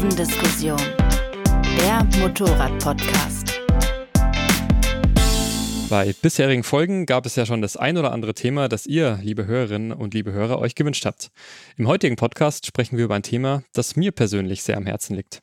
[0.00, 0.80] Kurvendiskussion,
[1.76, 3.60] der Motorrad-Podcast.
[5.90, 9.44] Bei bisherigen Folgen gab es ja schon das ein oder andere Thema, das ihr, liebe
[9.44, 11.30] Hörerinnen und liebe Hörer, euch gewünscht habt.
[11.76, 15.40] Im heutigen Podcast sprechen wir über ein Thema, das mir persönlich sehr am Herzen liegt.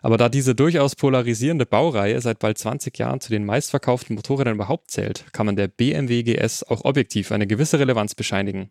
[0.00, 4.90] Aber da diese durchaus polarisierende Baureihe seit bald 20 Jahren zu den meistverkauften Motorrädern überhaupt
[4.90, 8.70] zählt, kann man der BMW GS auch objektiv eine gewisse Relevanz bescheinigen.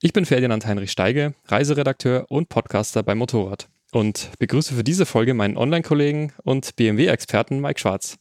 [0.00, 5.32] Ich bin Ferdinand Heinrich Steige, Reiseredakteur und Podcaster bei Motorrad und begrüße für diese Folge
[5.32, 8.18] meinen Online-Kollegen und BMW-Experten Mike Schwarz.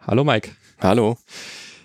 [0.00, 0.50] Hallo Mike.
[0.80, 1.16] Hallo.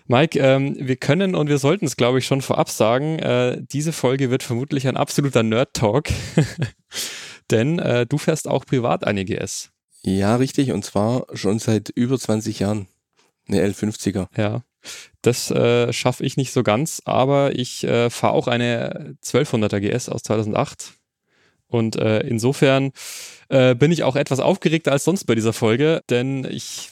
[0.07, 3.93] Mike, ähm, wir können und wir sollten es, glaube ich, schon vorab sagen, äh, diese
[3.93, 6.09] Folge wird vermutlich ein absoluter Nerd-Talk,
[7.51, 9.69] denn äh, du fährst auch privat eine GS.
[10.01, 12.87] Ja, richtig, und zwar schon seit über 20 Jahren.
[13.47, 14.29] Eine L50er.
[14.35, 14.63] Ja.
[15.21, 20.09] Das äh, schaffe ich nicht so ganz, aber ich äh, fahre auch eine 1200er GS
[20.09, 20.95] aus 2008.
[21.67, 22.91] Und äh, insofern
[23.49, 26.91] äh, bin ich auch etwas aufgeregter als sonst bei dieser Folge, denn ich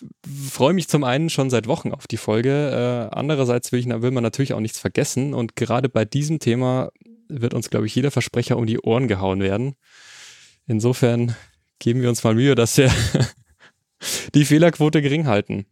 [0.50, 3.10] freue mich zum einen schon seit Wochen auf die Folge.
[3.12, 5.34] Äh, andererseits will, ich, will man natürlich auch nichts vergessen.
[5.34, 6.90] Und gerade bei diesem Thema
[7.28, 9.76] wird uns, glaube ich, jeder Versprecher um die Ohren gehauen werden.
[10.68, 11.36] Insofern
[11.80, 12.92] geben wir uns mal Mühe, dass wir
[14.34, 15.66] die Fehlerquote gering halten.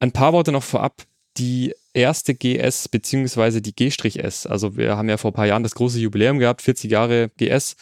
[0.00, 1.02] Ein paar Worte noch vorab
[1.36, 4.46] die erste GS beziehungsweise die G-S.
[4.46, 7.76] Also wir haben ja vor ein paar Jahren das große Jubiläum gehabt, 40 Jahre GS.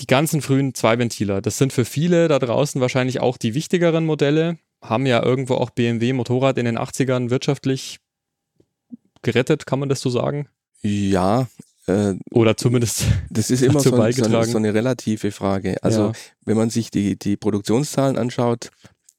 [0.00, 4.58] Die ganzen frühen Zweiventiler, das sind für viele da draußen wahrscheinlich auch die wichtigeren Modelle,
[4.82, 7.98] haben ja irgendwo auch BMW Motorrad in den 80ern wirtschaftlich
[9.22, 10.48] gerettet, kann man das so sagen?
[10.82, 11.48] Ja.
[11.86, 15.82] Äh, Oder zumindest das ist immer so, so, eine, so, eine relative Frage.
[15.82, 16.12] Also ja.
[16.44, 18.70] wenn man sich die, die Produktionszahlen anschaut,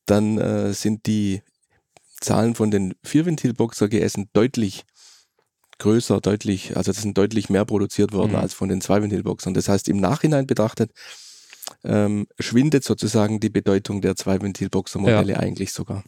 [0.05, 1.41] dann äh, sind die
[2.21, 4.85] Zahlen von den Vierventilboxer GS deutlich
[5.79, 8.37] größer, deutlich, also das sind deutlich mehr produziert worden mhm.
[8.37, 9.53] als von den Zweiventilboxern.
[9.53, 10.91] Das heißt, im Nachhinein betrachtet
[11.83, 15.39] ähm, schwindet sozusagen die Bedeutung der Zweiventilboxer-Modelle ja.
[15.39, 16.03] eigentlich sogar.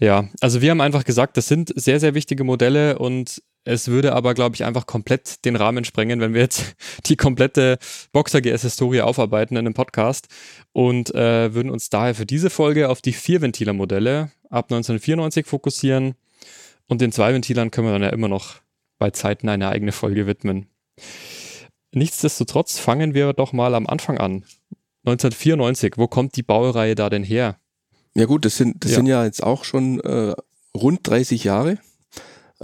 [0.00, 4.14] Ja, also wir haben einfach gesagt, das sind sehr, sehr wichtige Modelle und es würde
[4.14, 6.74] aber, glaube ich, einfach komplett den Rahmen sprengen, wenn wir jetzt
[7.06, 7.78] die komplette
[8.12, 10.28] Boxer GS-Historie aufarbeiten in einem Podcast
[10.72, 16.14] und äh, würden uns daher für diese Folge auf die Vierventiler-Modelle ab 1994 fokussieren
[16.88, 18.56] und den Zweiventilern können wir dann ja immer noch
[18.98, 20.66] bei Zeiten eine eigene Folge widmen.
[21.92, 24.44] Nichtsdestotrotz fangen wir doch mal am Anfang an.
[25.06, 27.58] 1994, wo kommt die Baureihe da denn her?
[28.14, 28.96] Ja gut, das sind, das ja.
[28.96, 30.34] sind ja jetzt auch schon äh,
[30.74, 31.78] rund 30 Jahre.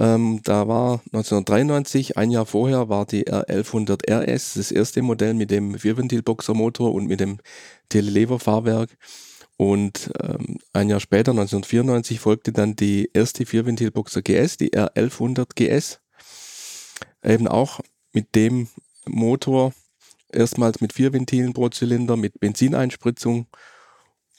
[0.00, 5.50] Ähm, da war 1993, ein Jahr vorher, war die R1100 RS, das erste Modell mit
[5.50, 7.38] dem Vierventilboxer-Motor und mit dem
[7.91, 8.97] Telelever-Fahrwerk.
[9.59, 16.00] Und ähm, ein Jahr später, 1994, folgte dann die erste Vierventilboxer GS, die R1100 GS.
[17.22, 17.81] Eben auch
[18.15, 18.69] mit dem
[19.06, 19.75] Motor,
[20.32, 23.49] erstmals mit vier Ventilen pro Zylinder, mit Benzineinspritzung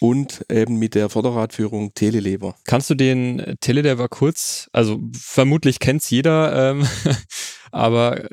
[0.02, 2.56] und eben mit der Vorderradführung Telelever.
[2.66, 6.88] Kannst du den Telelever kurz, also vermutlich kennt es jeder, ähm,
[7.72, 8.28] aber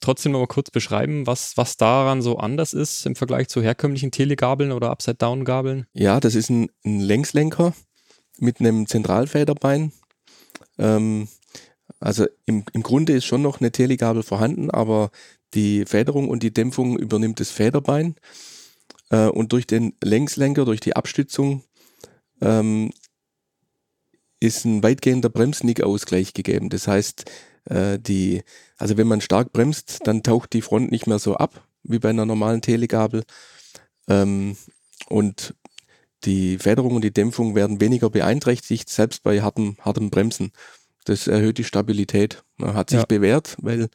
[0.00, 4.10] trotzdem noch mal kurz beschreiben, was, was daran so anders ist im Vergleich zu herkömmlichen
[4.10, 5.84] Telegabeln oder Upside-Down-Gabeln?
[5.92, 7.74] Ja, das ist ein, ein, Längslenker
[8.38, 9.92] mit einem Zentralfederbein.
[10.78, 11.28] Ähm,
[11.98, 15.10] also im, im Grunde ist schon noch eine Telegabel vorhanden, aber
[15.52, 18.14] die Federung und die Dämpfung übernimmt das Federbein.
[19.10, 21.64] Äh, und durch den Längslenker, durch die Abstützung,
[22.40, 22.90] ähm,
[24.40, 26.70] ist ein weitgehender Bremsnickausgleich gegeben.
[26.70, 27.30] Das heißt,
[27.66, 28.42] äh, die,
[28.78, 32.10] also wenn man stark bremst, dann taucht die Front nicht mehr so ab wie bei
[32.10, 33.24] einer normalen Telegabel.
[34.08, 34.56] Ähm,
[35.08, 35.54] und
[36.24, 40.52] die Federung und die Dämpfung werden weniger beeinträchtigt, selbst bei hartem, hartem Bremsen.
[41.04, 42.42] Das erhöht die Stabilität.
[42.60, 43.06] Hat sich ja.
[43.06, 43.88] bewährt, weil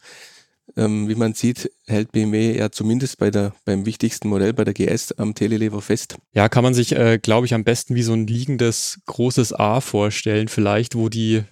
[0.77, 4.73] ähm, wie man sieht, hält BMW ja zumindest bei der, beim wichtigsten Modell, bei der
[4.73, 6.17] GS, am Telelever fest.
[6.33, 9.79] Ja, kann man sich, äh, glaube ich, am besten wie so ein liegendes großes A
[9.81, 11.43] vorstellen, vielleicht, wo die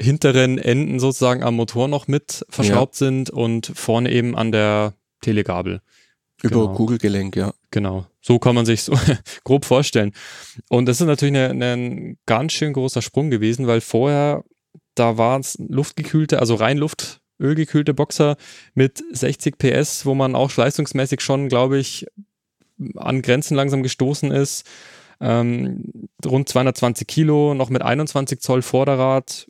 [0.00, 3.06] hinteren Enden sozusagen am Motor noch mit verschraubt ja.
[3.06, 5.80] sind und vorne eben an der Telegabel.
[6.42, 6.74] Über genau.
[6.74, 7.52] Kugelgelenk, ja.
[7.70, 8.06] Genau.
[8.22, 8.94] So kann man sich so
[9.44, 10.12] grob vorstellen.
[10.68, 14.42] Und das ist natürlich ein ganz schön großer Sprung gewesen, weil vorher,
[14.94, 18.36] da war es luftgekühlte, also rein Luft ölgekühlte Boxer
[18.74, 22.06] mit 60 PS, wo man auch leistungsmäßig schon, glaube ich,
[22.96, 24.66] an Grenzen langsam gestoßen ist.
[25.20, 25.84] Ähm,
[26.24, 29.48] rund 220 Kilo, noch mit 21 Zoll Vorderrad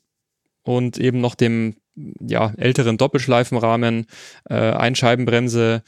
[0.62, 1.76] und eben noch dem
[2.20, 4.06] ja, älteren Doppelschleifenrahmen,
[4.48, 5.82] äh, Einscheibenbremse.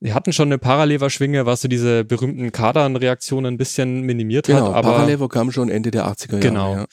[0.00, 4.76] Die hatten schon eine Paralever-Schwinge, was so diese berühmten Kardan-Reaktionen ein bisschen minimiert genau, hat.
[4.76, 6.40] Aber Paralever kam schon Ende der 80er Jahre.
[6.40, 6.74] Genau.
[6.74, 6.86] Ja.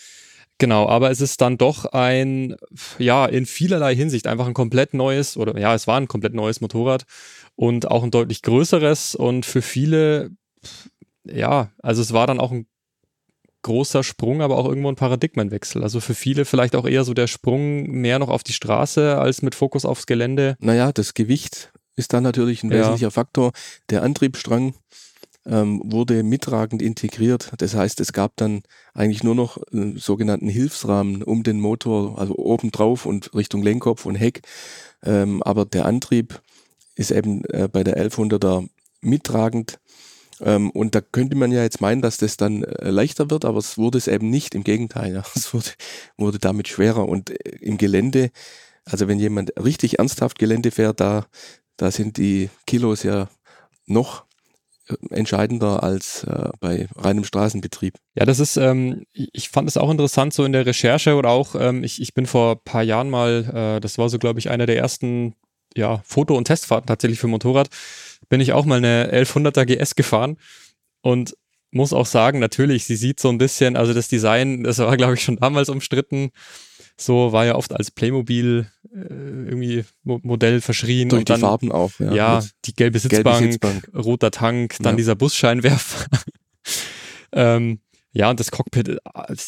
[0.59, 2.55] Genau, aber es ist dann doch ein,
[2.97, 6.61] ja, in vielerlei Hinsicht einfach ein komplett neues, oder ja, es war ein komplett neues
[6.61, 7.05] Motorrad
[7.55, 10.31] und auch ein deutlich größeres und für viele,
[11.25, 12.65] ja, also es war dann auch ein
[13.61, 15.83] großer Sprung, aber auch irgendwo ein Paradigmenwechsel.
[15.83, 19.41] Also für viele vielleicht auch eher so der Sprung mehr noch auf die Straße als
[19.41, 20.55] mit Fokus aufs Gelände.
[20.59, 22.77] Naja, das Gewicht ist dann natürlich ein Ja.
[22.79, 23.51] wesentlicher Faktor.
[23.89, 24.75] Der Antriebsstrang
[25.47, 27.51] ähm, wurde mittragend integriert.
[27.57, 28.63] Das heißt, es gab dann
[28.93, 34.05] eigentlich nur noch einen sogenannten Hilfsrahmen um den Motor, also oben drauf und Richtung Lenkkopf
[34.05, 34.41] und Heck.
[35.03, 36.41] Ähm, aber der Antrieb
[36.95, 38.67] ist eben äh, bei der 1100er
[39.01, 39.79] mittragend.
[40.41, 43.59] Ähm, und da könnte man ja jetzt meinen, dass das dann äh, leichter wird, aber
[43.59, 44.53] es wurde es eben nicht.
[44.53, 45.23] Im Gegenteil, ja.
[45.35, 45.69] es wurde,
[46.17, 47.07] wurde damit schwerer.
[47.07, 48.31] Und äh, im Gelände,
[48.83, 51.25] also wenn jemand richtig ernsthaft Gelände fährt, da,
[51.77, 53.29] da sind die Kilos ja
[53.85, 54.26] noch äh,
[55.09, 57.95] entscheidender als äh, bei reinem Straßenbetrieb.
[58.15, 61.55] Ja, das ist, ähm, ich fand es auch interessant so in der Recherche oder auch,
[61.55, 64.49] ähm, ich, ich bin vor ein paar Jahren mal, äh, das war so, glaube ich,
[64.49, 65.35] einer der ersten
[65.75, 67.69] ja, Foto- und Testfahrten tatsächlich für Motorrad,
[68.29, 70.37] bin ich auch mal eine 1100er GS gefahren
[71.01, 71.35] und
[71.71, 75.15] muss auch sagen, natürlich, sie sieht so ein bisschen, also das Design, das war, glaube
[75.15, 76.31] ich, schon damals umstritten.
[76.99, 78.71] So war ja oft als Playmobil
[79.09, 81.09] irgendwie Mo Modell verschrien.
[81.09, 81.91] Durch und die dann, Farben auch.
[81.99, 83.89] Ja, Mit die gelbe gelbe Sitzbank, Sitzbank.
[83.95, 84.97] roter Tank, dann Ja.
[84.97, 86.05] dieser Busscheinwerfer.
[87.31, 87.79] ähm,
[88.11, 88.97] ja, und das Cockpit, äh,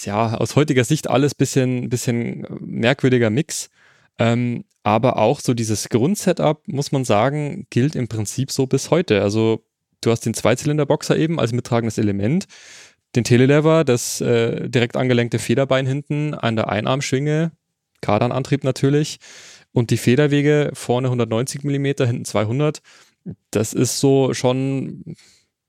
[0.04, 3.70] ja, aus heutiger Sicht alles bisschen, bisschen merkwürdiger Mix.
[4.18, 9.22] Ähm, aber auch so dieses Grundsetup, muss man sagen, gilt im Prinzip so bis heute.
[9.22, 9.64] Also
[10.02, 12.46] du hast den Zweizylinderboxer eben als mittragendes Element,
[13.16, 17.52] den Telelever, das äh, direkt angelenkte Federbein hinten an der Einarmschwinge,
[18.02, 19.20] Kardanantrieb natürlich
[19.72, 22.82] und die Federwege vorne 190 Millimeter, hinten 200.
[23.52, 25.16] Das ist so schon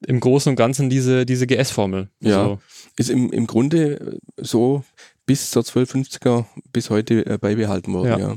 [0.06, 2.08] im Großen und Ganzen diese, diese GS-Formel.
[2.20, 2.38] Ja.
[2.42, 2.58] Also,
[2.96, 4.82] Ist im, im Grunde äh, so
[5.26, 8.18] bis zur 1250er bis heute äh, beibehalten worden, Ja.
[8.18, 8.36] ja.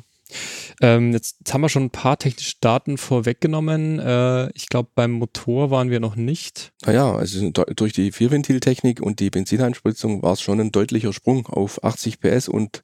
[0.81, 3.99] ähm, jetzt haben wir schon ein paar technische Daten vorweggenommen.
[3.99, 6.73] Äh, ich glaube, beim Motor waren wir noch nicht.
[6.85, 11.45] Naja, also do- durch die Vierventiltechnik und die Benzineinspritzung war es schon ein deutlicher Sprung
[11.47, 12.83] auf 80 PS und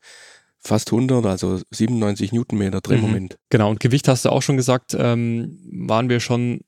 [0.62, 3.38] fast 100, also 97 Newtonmeter Drehmoment.
[3.50, 6.62] Genau, und Gewicht hast du auch schon gesagt, ähm, waren wir schon,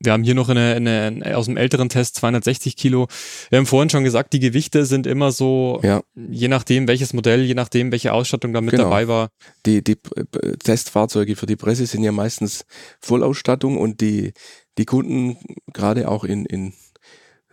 [0.00, 3.08] wir haben hier noch eine, eine, aus dem älteren Test 260 Kilo.
[3.50, 7.42] Wir haben vorhin schon gesagt, die Gewichte sind immer so, Ja, je nachdem welches Modell,
[7.42, 8.84] je nachdem welche Ausstattung da mit Genau.
[8.84, 9.30] dabei war.
[9.66, 12.64] die, die äh, Testfahrzeuge für die Presse sind ja meistens
[13.00, 14.32] Vollausstattung und die,
[14.76, 15.36] die Kunden,
[15.72, 16.74] gerade auch in, in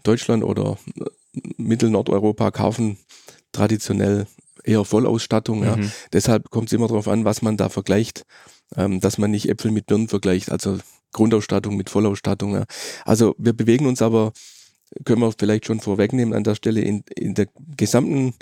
[0.03, 0.77] Deutschland oder
[1.57, 2.97] Mittel-Nordeuropa, kaufen
[3.51, 4.27] traditionell
[4.65, 5.63] eher Vollausstattung.
[5.63, 5.77] Ja.
[5.77, 5.91] Mhm.
[6.13, 8.23] Deshalb kommt es immer darauf an, was man da vergleicht,
[8.75, 10.77] ähm, dass man nicht Äpfel mit Birnen vergleicht, also
[11.13, 12.53] Grundausstattung mit Vollausstattung.
[12.55, 12.65] Ja.
[13.05, 14.33] Also wir bewegen uns aber,
[15.05, 17.47] können wir vielleicht schon vorwegnehmen an der Stelle, in, in der
[17.77, 18.33] gesamten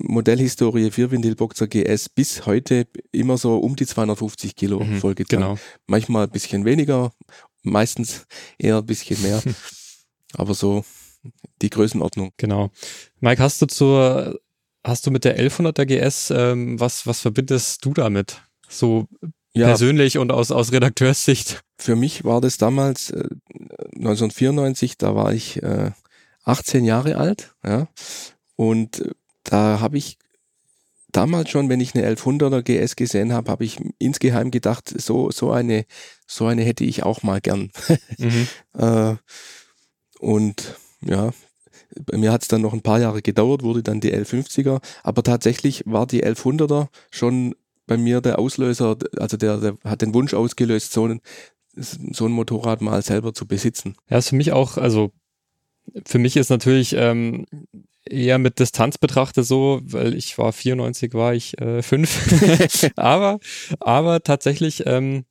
[0.00, 5.40] Modellhistorie Vierventilboxer GS bis heute immer so um die 250 Kilo Mhm, vollgetan.
[5.40, 5.58] Genau.
[5.86, 7.12] Manchmal ein bisschen weniger,
[7.62, 8.26] meistens
[8.58, 9.42] eher ein bisschen mehr,
[10.34, 10.84] aber so
[11.62, 12.32] die Größenordnung.
[12.36, 12.70] Genau.
[13.20, 14.38] Mike, hast du zur,
[14.84, 18.42] hast du mit der 1100er GS, ähm, was, was verbindest du damit?
[18.68, 19.06] So
[19.54, 21.62] Ja, persönlich und aus, aus Redakteurssicht.
[21.78, 23.28] für mich war das damals äh,
[23.96, 25.90] 1994, da war ich äh,
[26.44, 27.88] 18 Jahre alt, ja,
[28.56, 29.10] und äh,
[29.44, 30.18] da habe ich
[31.10, 35.50] damals schon, wenn ich eine 1100er GS gesehen habe, habe ich insgeheim gedacht, so so
[35.50, 35.86] eine
[36.26, 37.70] so eine hätte ich auch mal gern.
[38.18, 38.48] Mhm.
[38.78, 39.16] Äh,
[40.20, 41.30] und ja,
[42.06, 45.22] bei mir hat es dann noch ein paar Jahre gedauert, wurde dann die 1150er, aber
[45.22, 47.54] tatsächlich war die 1100er schon
[47.86, 51.20] bei mir der Auslöser, also der, der hat den Wunsch ausgelöst, so ein,
[51.74, 53.96] so ein Motorrad mal selber zu besitzen.
[54.10, 55.10] Ja, ist für mich auch, also
[56.04, 57.46] für mich ist natürlich ähm,
[58.04, 62.90] eher mit Distanz betrachtet so, weil ich war 94, war ich äh, fünf.
[62.96, 63.38] aber,
[63.80, 65.24] aber tatsächlich, ähm,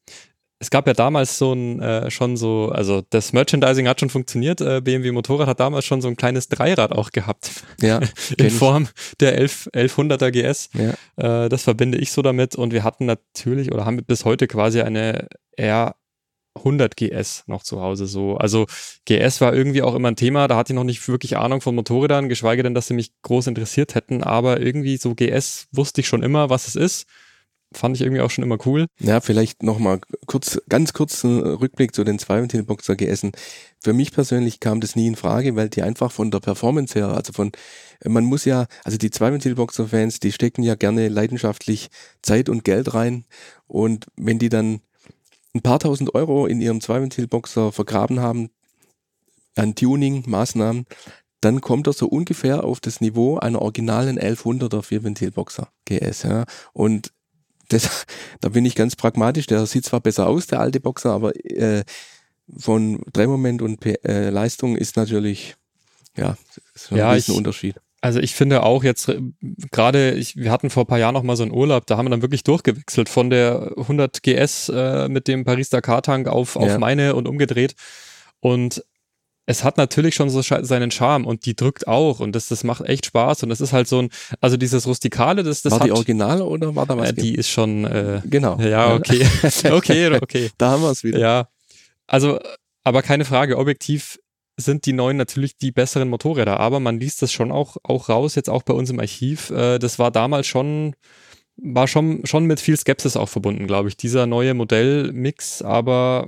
[0.60, 4.60] es gab ja damals so ein äh, schon so, also das Merchandising hat schon funktioniert.
[4.60, 8.00] Äh, BMW Motorrad hat damals schon so ein kleines Dreirad auch gehabt Ja,
[8.38, 8.50] in.
[8.50, 8.88] Form
[9.20, 10.70] der 11, 1100er GS.
[10.74, 10.94] ja,
[11.46, 14.82] Äh, das verbinde ich so damit und wir hatten natürlich oder haben bis heute quasi
[14.82, 15.28] eine
[15.60, 18.38] R100 GS noch zu Hause so.
[18.38, 18.66] Also
[19.06, 21.76] GS war irgendwie auch immer ein Thema, da hatte ich noch nicht wirklich Ahnung von
[21.76, 26.08] Motorrädern, geschweige denn, dass sie mich groß interessiert hätten, aber irgendwie so GS wusste ich
[26.08, 27.08] schon immer, was es ist.
[27.74, 28.86] Fand ich irgendwie auch schon immer cool.
[29.00, 33.34] ja, vielleicht nochmal kurz, ganz kurz einen Rückblick zu den Zweiventilboxer GSen.
[33.84, 37.10] Für mich persönlich kam das nie in Frage, weil die einfach von der Performance her,
[37.10, 37.52] also von,
[38.06, 41.90] man muss ja, also die Zweiventilboxer-Fans, die stecken ja gerne leidenschaftlich
[42.22, 43.26] Zeit und Geld rein
[43.68, 44.80] und wenn die dann
[45.54, 48.50] ein paar tausend Euro in ihrem Zweiventilboxer vergraben haben
[49.56, 50.86] an Tuning-Maßnahmen,
[51.42, 56.24] dann kommt er so ungefähr auf das Niveau einer originalen 1100er Vierventilboxer GS.
[56.24, 56.46] Ja.
[56.74, 57.12] Und
[57.70, 58.06] das,
[58.42, 59.48] da bin ich ganz pragmatisch.
[59.48, 61.84] Der sieht zwar besser aus, der alte Boxer, aber äh,
[62.58, 65.56] von Drehmoment und äh, Leistung ist natürlich
[66.16, 66.38] ja,
[66.74, 67.76] ist ja, ein Unterschied.
[68.00, 69.20] Also ich finde auch jetzt äh,
[69.72, 72.12] gerade, wir hatten vor ein paar Jahren noch mal so einen Urlaub, da haben wir
[72.12, 76.68] dann wirklich durchgewechselt von der 100 GS äh, mit dem Paris Dakar Tank auf, auf
[76.68, 76.78] ja.
[76.78, 77.76] meine und umgedreht.
[78.40, 78.84] Und
[79.50, 82.82] es hat natürlich schon so seinen Charme und die drückt auch und das, das macht
[82.82, 84.10] echt Spaß und das ist halt so ein,
[84.42, 87.12] also dieses Rustikale, das, das War hat, die Originale oder war da was?
[87.12, 88.60] Äh, die ist schon, äh, genau.
[88.60, 89.25] Ja, okay.
[89.72, 90.51] okay, okay.
[90.58, 91.20] Da haben wir es wieder.
[91.20, 91.48] Ja.
[92.08, 92.39] Also,
[92.84, 94.20] aber keine Frage, objektiv
[94.58, 98.36] sind die neuen natürlich die besseren Motorräder, aber man liest das schon auch, auch raus,
[98.36, 99.50] jetzt auch bei uns im Archiv.
[99.51, 100.94] Äh, das war damals schon,
[101.56, 106.27] war schon, schon mit viel Skepsis auch verbunden, glaube ich, dieser neue Modellmix, aber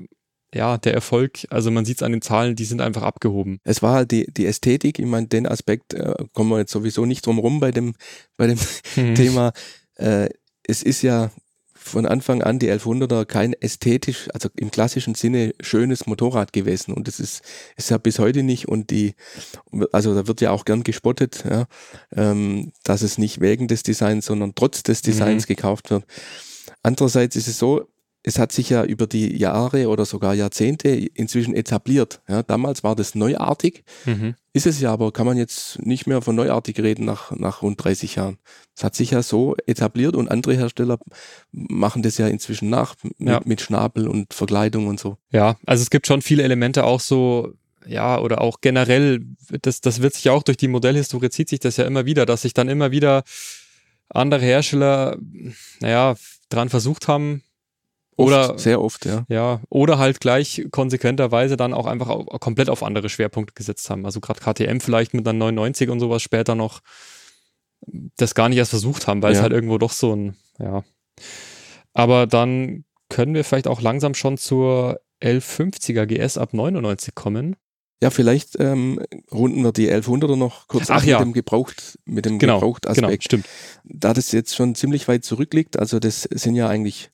[0.53, 3.60] ja, der Erfolg, also man sieht es an den Zahlen, die sind einfach abgehoben.
[3.63, 7.06] Es war halt die, die Ästhetik, ich meine, den Aspekt äh, kommen wir jetzt sowieso
[7.06, 7.94] nicht drum rum bei dem,
[8.38, 8.58] bei dem
[8.96, 9.15] hm.
[9.15, 9.53] Thema.
[9.96, 10.29] Äh,
[10.63, 11.32] es ist ja
[11.75, 17.08] von Anfang an die 1100er kein ästhetisch, also im klassischen Sinne schönes Motorrad gewesen und
[17.08, 17.41] das ist,
[17.77, 19.15] ist ja bis heute nicht und die,
[19.91, 21.65] also da wird ja auch gern gespottet, ja,
[22.15, 25.56] ähm, dass es nicht wegen des Designs, sondern trotz des Designs mhm.
[25.56, 26.06] gekauft wird.
[26.84, 27.88] Andererseits ist es so,
[28.23, 32.21] es hat sich ja über die Jahre oder sogar Jahrzehnte inzwischen etabliert.
[32.27, 34.35] Ja, damals war das neuartig, mhm.
[34.51, 37.81] ist es ja aber, kann man jetzt nicht mehr von neuartig reden nach, nach rund
[37.83, 38.38] 30 Jahren.
[38.75, 40.99] Es hat sich ja so etabliert und andere Hersteller
[41.51, 43.41] machen das ja inzwischen nach mit, ja.
[43.45, 45.17] mit Schnabel und Verkleidung und so.
[45.31, 47.53] Ja, also es gibt schon viele Elemente auch so,
[47.88, 49.21] ja, oder auch generell,
[49.61, 52.25] das, das wird sich ja auch durch die Modellhistorie zieht sich das ja immer wieder,
[52.25, 53.23] dass sich dann immer wieder
[54.09, 55.17] andere Hersteller,
[55.79, 56.15] naja,
[56.49, 57.43] dran versucht haben,
[58.19, 59.25] oder oft, sehr oft, ja.
[59.29, 64.05] Ja, oder halt gleich konsequenterweise dann auch einfach auch komplett auf andere Schwerpunkte gesetzt haben.
[64.05, 66.81] Also gerade KTM vielleicht mit einer 99 und sowas später noch
[68.17, 69.39] das gar nicht erst versucht haben, weil ja.
[69.39, 70.83] es halt irgendwo doch so ein, ja.
[71.93, 77.55] Aber dann können wir vielleicht auch langsam schon zur 1150er GS ab 99 kommen.
[78.01, 81.19] Ja, vielleicht ähm, runden wir die 1100er noch kurz Ach ab ja.
[81.19, 83.07] mit dem Gebraucht, mit dem genau, Gebraucht-Aspekt.
[83.07, 83.45] Genau, stimmt.
[83.83, 87.11] Da das jetzt schon ziemlich weit zurückliegt, also das sind ja eigentlich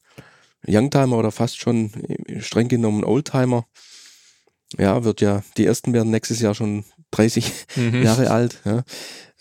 [0.67, 1.91] Youngtimer oder fast schon
[2.27, 3.65] äh, streng genommen Oldtimer.
[4.77, 8.03] Ja, wird ja, die ersten werden nächstes Jahr schon 30 mhm.
[8.03, 8.61] Jahre alt.
[8.65, 8.83] Ja.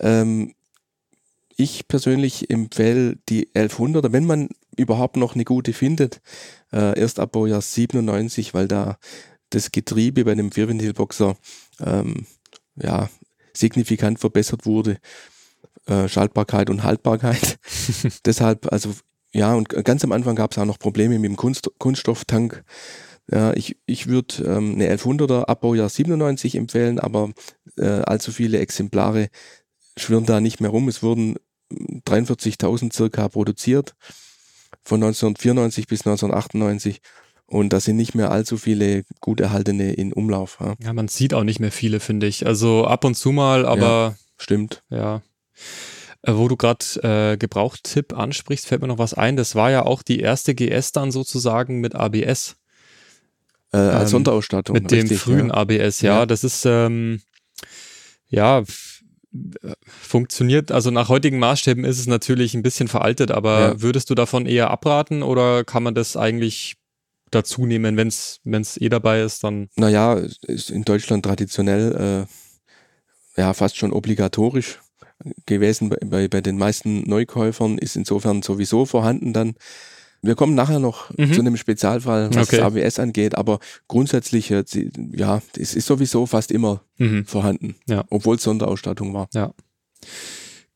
[0.00, 0.54] Ähm,
[1.57, 6.21] ich persönlich empfehle die 1100er, wenn man überhaupt noch eine gute findet,
[6.73, 8.99] äh, erst ab Baujahr 97, weil da
[9.50, 11.37] das Getriebe bei dem Vierventilboxer
[11.81, 12.26] ähm,
[12.76, 13.09] ja,
[13.57, 14.99] signifikant verbessert wurde.
[15.87, 17.59] Äh, Schaltbarkeit und Haltbarkeit.
[18.25, 18.95] Deshalb, also
[19.35, 22.64] ja, und ganz am Anfang gab es auch noch Probleme mit dem Kunst, Kunststofftank.
[23.31, 27.33] Ja, ich ich würde ähm, eine 1100er Abbaujahr 97 empfehlen, aber
[27.76, 29.29] äh, allzu viele Exemplare
[29.97, 30.88] schwirren da nicht mehr rum.
[30.88, 31.37] Es wurden
[31.73, 33.97] 43.000 circa produziert
[34.85, 37.00] von 1994 bis 1998
[37.47, 40.59] und da sind nicht mehr allzu viele gut erhaltene in Umlauf.
[40.61, 42.47] Ja, ja man sieht auch nicht mehr viele, finde ich.
[42.47, 44.83] Also ab und zu mal, aber ja, stimmt.
[44.91, 45.23] Ja.
[46.26, 49.37] Äh, wo du gerade äh, Gebrauchtipp ansprichst, fällt mir noch was ein.
[49.37, 52.57] Das war ja auch die erste GS dann sozusagen mit ABS.
[53.73, 54.75] Äh, als ähm, Sonderausstattung.
[54.75, 55.54] Mit richtig, dem frühen ja.
[55.54, 56.21] ABS, ja.
[56.21, 56.26] ja.
[56.26, 57.21] Das ist, ähm,
[58.28, 58.62] ja,
[59.87, 63.83] funktioniert, also nach heutigen Maßstäben ist es natürlich ein bisschen veraltet, aber ja.
[63.83, 66.76] würdest du davon eher abraten oder kann man das eigentlich
[67.33, 69.69] dazu nehmen, wenn es eh dabei ist, dann?
[69.75, 72.26] Naja, ist in Deutschland traditionell
[73.37, 74.78] äh, ja fast schon obligatorisch
[75.47, 79.54] gewesen bei, bei, den meisten Neukäufern, ist insofern sowieso vorhanden dann.
[80.23, 81.33] Wir kommen nachher noch mhm.
[81.35, 82.57] zu einem Spezialfall, was okay.
[82.57, 87.26] das AWS angeht, aber grundsätzlich, ja, es ist sowieso fast immer mhm.
[87.26, 88.04] vorhanden, ja.
[88.09, 89.28] obwohl es Sonderausstattung war.
[89.35, 89.52] Ja.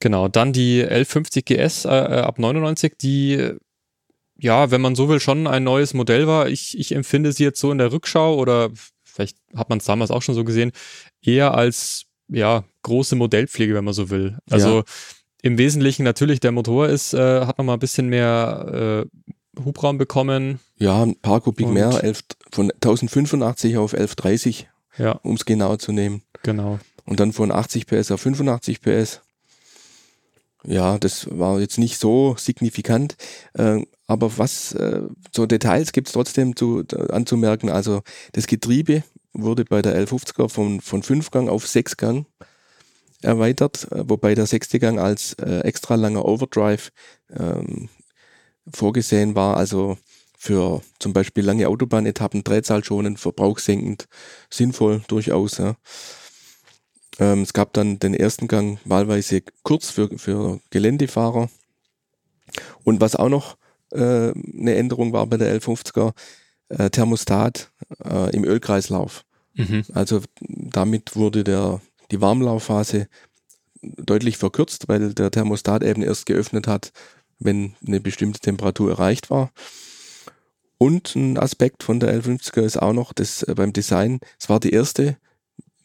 [0.01, 3.53] Genau, dann die L50 GS äh, äh, ab 99, die,
[4.39, 6.49] ja, wenn man so will, schon ein neues Modell war.
[6.49, 8.71] Ich, ich empfinde sie jetzt so in der Rückschau oder
[9.03, 10.73] vielleicht hat man es damals auch schon so gesehen,
[11.21, 14.39] eher als ja, große Modellpflege, wenn man so will.
[14.51, 14.85] Also ja.
[15.43, 20.61] im Wesentlichen natürlich der Motor ist, äh, hat nochmal ein bisschen mehr äh, Hubraum bekommen.
[20.79, 24.69] Ja, ein paar Kubik mehr, 11, von 1085 auf 1130,
[24.99, 25.13] ja.
[25.23, 26.23] um es genau zu nehmen.
[26.43, 26.79] Genau.
[27.05, 29.21] Und dann von 80 PS auf 85 PS.
[30.65, 33.17] Ja, das war jetzt nicht so signifikant,
[33.55, 37.71] äh, aber was, äh, so Details gibt es trotzdem zu, anzumerken.
[37.71, 42.27] Also das Getriebe wurde bei der L50er von, von 5 Gang auf 6 Gang
[43.23, 46.91] erweitert, äh, wobei der sechste Gang als äh, extra langer Overdrive
[47.31, 47.89] ähm,
[48.73, 49.99] vorgesehen war, also
[50.39, 54.07] für zum Beispiel lange Autobahnetappen, Drehzahl schonend, verbrauchssenkend,
[54.51, 55.59] sinnvoll durchaus.
[55.59, 55.77] Ja.
[57.19, 61.51] Ähm, es gab dann den ersten Gang wahlweise kurz für, für Geländefahrer.
[62.85, 63.57] Und was auch noch
[63.91, 66.13] äh, eine Änderung war bei der L50er,
[66.69, 67.71] äh, Thermostat
[68.05, 69.25] äh, im Ölkreislauf.
[69.55, 69.85] Mhm.
[69.93, 73.09] Also damit wurde der, die Warmlaufphase
[73.83, 76.93] deutlich verkürzt, weil der Thermostat eben erst geöffnet hat,
[77.39, 79.51] wenn eine bestimmte Temperatur erreicht war.
[80.79, 84.21] Und ein Aspekt von der L50er ist auch noch das äh, beim Design.
[84.39, 85.17] Es war die erste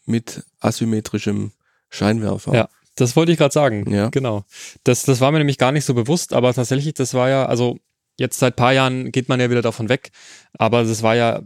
[0.06, 1.52] mit asymmetrischem
[1.90, 2.54] Scheinwerfer.
[2.54, 3.90] Ja, das wollte ich gerade sagen.
[3.92, 4.08] Ja.
[4.10, 4.44] Genau.
[4.84, 7.78] Das, das war mir nämlich gar nicht so bewusst, aber tatsächlich, das war ja, also
[8.16, 10.10] jetzt seit paar Jahren geht man ja wieder davon weg,
[10.52, 11.42] aber das war ja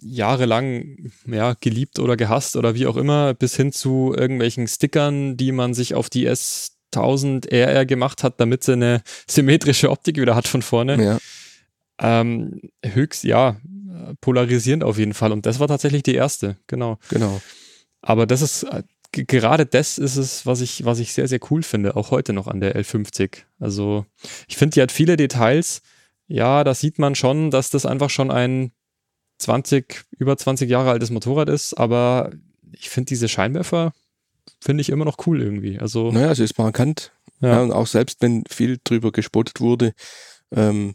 [0.00, 5.52] jahrelang ja, geliebt oder gehasst oder wie auch immer, bis hin zu irgendwelchen Stickern, die
[5.52, 10.48] man sich auf die S1000 RR gemacht hat, damit sie eine symmetrische Optik wieder hat
[10.48, 11.02] von vorne.
[11.02, 11.18] Ja.
[11.98, 13.56] Ähm, höchst, ja,
[14.20, 15.32] polarisierend auf jeden Fall.
[15.32, 16.98] Und das war tatsächlich die erste, genau.
[17.08, 17.40] Genau.
[18.02, 18.82] Aber das ist, äh,
[19.12, 22.46] gerade das ist es, was ich, was ich sehr, sehr cool finde, auch heute noch
[22.46, 23.44] an der L50.
[23.58, 24.06] Also,
[24.48, 25.82] ich finde, die hat viele Details.
[26.28, 28.72] Ja, da sieht man schon, dass das einfach schon ein
[29.38, 32.32] 20, über 20 Jahre altes Motorrad ist, aber
[32.72, 33.92] ich finde diese Scheinwerfer,
[34.60, 35.78] finde ich immer noch cool irgendwie.
[35.78, 37.12] Also, Naja, es ist markant.
[37.40, 37.48] Ja.
[37.48, 37.62] Ja.
[37.62, 39.92] und auch selbst wenn viel drüber gespottet wurde,
[40.52, 40.94] ähm,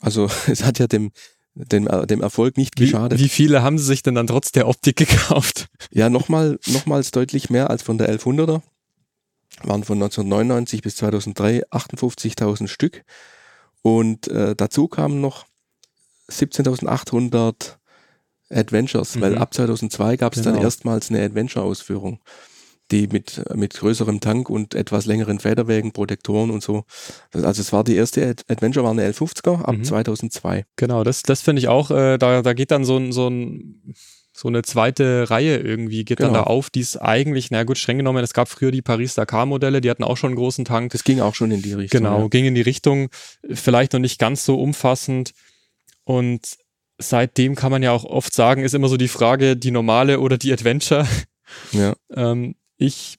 [0.00, 1.10] also es hat ja dem,
[1.54, 3.18] dem, dem Erfolg nicht wie, geschadet.
[3.18, 5.66] wie viele haben sie sich denn dann trotz der Optik gekauft?
[5.90, 8.62] Ja, nochmal, nochmals deutlich mehr als von der 1100er.
[9.62, 13.04] Waren von 1999 bis 2003 58.000 Stück.
[13.86, 15.46] Und äh, dazu kamen noch
[16.28, 17.76] 17.800
[18.50, 19.38] Adventures, weil Mhm.
[19.38, 20.64] ab 2002 gab es dann Genau.
[20.64, 22.20] erstmals eine Adventure-Ausführung,
[22.90, 26.84] die mit, mit größerem Tank und etwas längeren Federwägen, Protektoren und so.
[27.32, 29.84] Also es war die erste Ad Adventure, war eine L50er ab Mhm.
[29.84, 30.64] 2002.
[30.76, 33.94] Genau, das, das finde ich auch, äh, da, da geht dann so, ein- so, ein,
[34.36, 36.40] so eine zweite Reihe irgendwie, geht dann Genau.
[36.40, 39.88] da auf, die ist eigentlich, na gut, streng genommen, es gab früher die Paris-Dakar-Modelle, die
[39.88, 40.92] hatten auch schon einen großen Tank.
[40.92, 42.02] Das ging auch schon in die Richtung.
[42.02, 42.28] Genau, ja.
[42.28, 43.08] ging in die Richtung,
[43.50, 45.32] vielleicht noch nicht ganz so umfassend.
[46.04, 46.58] Und
[46.98, 50.36] seitdem kann man ja auch oft sagen, ist immer so die Frage, die normale oder
[50.36, 51.08] die Adventure.
[51.72, 51.94] Ja.
[52.14, 53.16] Ähm, ich,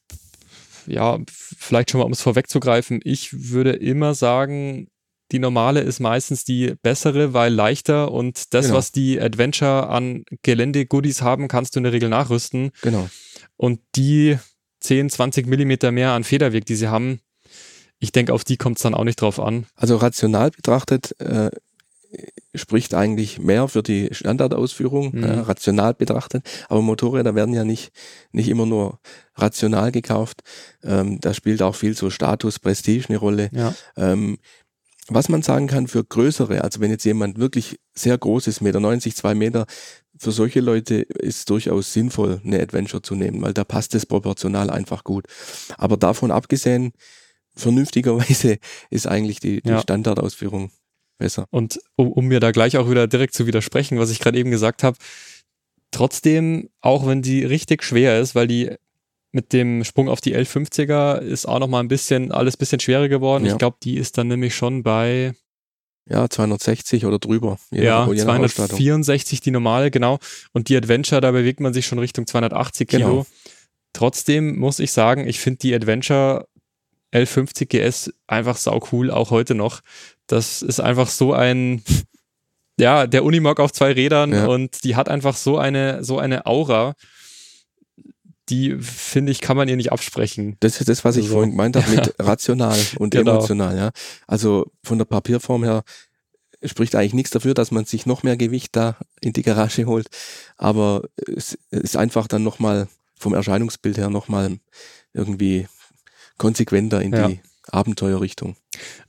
[0.85, 4.87] ja, vielleicht schon mal, um es vorwegzugreifen, ich würde immer sagen,
[5.31, 8.77] die normale ist meistens die bessere, weil leichter und das, Genau.
[8.77, 12.71] was die Adventure an Gelände-Goodies haben, kannst du in der Regel nachrüsten.
[12.81, 13.09] Genau.
[13.57, 14.37] Und die
[14.79, 17.19] 10, 20 Millimeter mehr an Federweg, die sie haben,
[17.99, 19.65] ich denke, auf die kommt es dann auch nicht drauf an.
[19.75, 21.49] Also rational betrachtet äh,
[22.55, 25.23] spricht eigentlich mehr für die Standardausführung, Mhm.
[25.23, 26.45] äh, rational betrachtet.
[26.69, 27.91] Aber Motorräder werden ja nicht,
[28.31, 28.99] nicht immer nur
[29.35, 30.41] rational gekauft.
[30.83, 33.49] Ähm, da spielt auch viel so Status, Prestige eine Rolle.
[33.51, 33.75] Ja.
[33.97, 34.37] Ähm,
[35.09, 38.79] was man sagen kann für größere, also wenn jetzt jemand wirklich sehr groß ist, Meter
[38.79, 39.65] 90, zwei Meter,
[40.19, 44.05] für solche Leute ist es durchaus sinnvoll, eine Adventure zu nehmen, weil da passt es
[44.05, 45.25] proportional einfach gut.
[45.77, 46.91] Aber davon abgesehen,
[47.55, 48.57] vernünftigerweise
[48.89, 49.81] ist eigentlich die, die Ja.
[49.81, 50.71] Standardausführung
[51.17, 51.45] besser.
[51.51, 54.51] Und um, um mir da gleich auch wieder direkt zu widersprechen, was ich gerade eben
[54.51, 54.97] gesagt habe,
[55.91, 58.71] trotzdem, auch wenn die richtig schwer ist, weil die
[59.31, 62.79] mit dem Sprung auf die L50er ist auch noch mal ein bisschen, alles ein bisschen
[62.79, 63.45] schwerer geworden.
[63.45, 63.51] Ja.
[63.53, 65.33] Ich glaube, die ist dann nämlich schon bei
[66.09, 67.57] Ja, 260 oder drüber.
[67.71, 68.77] ja, nach- je nach Ausstattung.
[68.77, 70.19] 264 die normale, genau.
[70.53, 73.07] Und die Adventure, da bewegt man sich schon Richtung 280 Kilo.
[73.09, 73.25] Genau.
[73.93, 76.47] Trotzdem muss ich sagen, ich finde die Adventure
[77.13, 79.81] L50 GS einfach sau cool, auch heute noch.
[80.27, 81.81] Das ist einfach so ein,
[82.79, 84.45] ja, der Unimog auf zwei Rädern Ja.
[84.47, 86.93] und die hat einfach so eine, so eine Aura,
[88.49, 90.55] die, finde ich, kann man ihr nicht absprechen.
[90.61, 93.31] Das ist das, was ich Also, vorhin gemeint habe mit rational und Genau.
[93.37, 93.77] emotional.
[93.77, 93.91] Ja.
[94.27, 95.83] Also von der Papierform her
[96.63, 100.07] spricht eigentlich nichts dafür, dass man sich noch mehr Gewicht da in die Garage holt.
[100.57, 101.03] Aber
[101.35, 102.87] es ist einfach dann nochmal
[103.19, 104.57] vom Erscheinungsbild her nochmal
[105.13, 105.67] irgendwie
[106.37, 107.27] konsequenter in Ja.
[107.27, 108.55] die Abenteuerrichtung.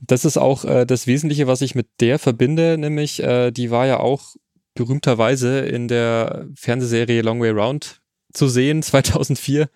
[0.01, 3.87] Das ist auch äh, das Wesentliche, was ich mit der verbinde, nämlich äh, die war
[3.87, 4.35] ja auch
[4.75, 8.01] berühmterweise in der Fernsehserie Long Way Round
[8.39, 9.69] zu sehen, 2004.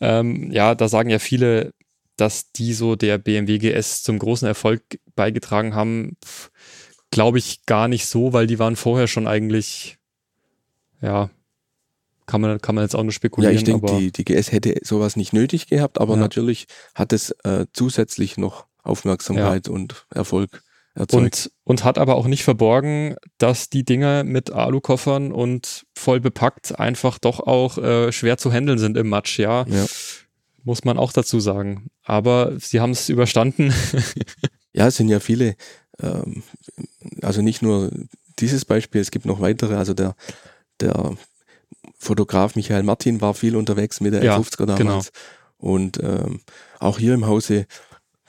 [0.00, 1.72] Ähm, ja, da sagen ja viele,
[2.16, 4.82] dass die so der BMW GS zum großen Erfolg
[5.14, 6.16] beigetragen haben.
[7.10, 9.98] Glaube ich gar nicht so, weil die waren vorher schon eigentlich,
[11.00, 11.30] ja,
[12.26, 13.54] kann man, kann man jetzt auch nur Ja, spekulieren.
[13.54, 16.20] ich denke, die, die GS hätte sowas nicht nötig gehabt, aber Ja.
[16.20, 20.62] natürlich hat es äh, zusätzlich noch Aufmerksamkeit und Erfolg
[20.96, 21.50] erzeugt.
[21.64, 26.78] Und, und hat aber auch nicht verborgen, dass die Dinger mit Alukoffern und voll bepackt
[26.78, 29.64] einfach doch auch äh, schwer zu handeln sind im Matsch, ja.
[29.68, 29.86] Ja.
[30.64, 31.88] Muss man auch dazu sagen.
[32.02, 33.72] Aber sie haben es überstanden.
[34.72, 35.56] Ja, es sind ja viele,
[36.02, 36.42] ähm,
[37.22, 37.90] also nicht nur
[38.38, 40.14] dieses Beispiel, es gibt noch weitere, also der,
[40.80, 41.16] der
[41.98, 44.78] Fotograf Michael Martin war viel unterwegs mit der Ja, L50er damals.
[44.78, 45.02] genau.
[45.56, 46.40] Und ähm,
[46.78, 47.66] auch hier im Hause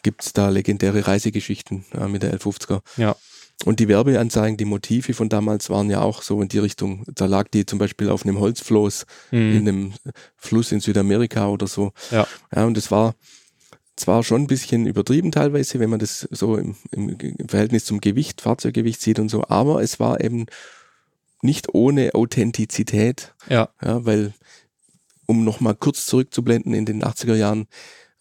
[0.07, 2.79] gibt's da legendäre Reisegeschichten ja, mit der L50er.
[2.95, 3.17] Ja.
[3.65, 7.03] Und die Werbeanzeigen, die Motive von damals waren ja auch so in die Richtung.
[7.13, 9.57] Da lag die zum Beispiel auf einem Holzfloß in Mhm.
[9.67, 9.93] einem
[10.37, 11.91] Fluss in Südamerika oder so.
[12.09, 12.25] Ja.
[12.55, 13.15] Ja, und es war
[13.97, 17.99] zwar schon ein bisschen übertrieben teilweise, wenn man das so im, im, im Verhältnis zum
[17.99, 20.45] Gewicht, Fahrzeuggewicht sieht und so, aber es war eben
[21.41, 23.69] nicht ohne Authentizität, Ja.
[23.83, 24.33] ja, weil,
[25.25, 27.67] um nochmal kurz zurückzublenden, in den 80er Jahren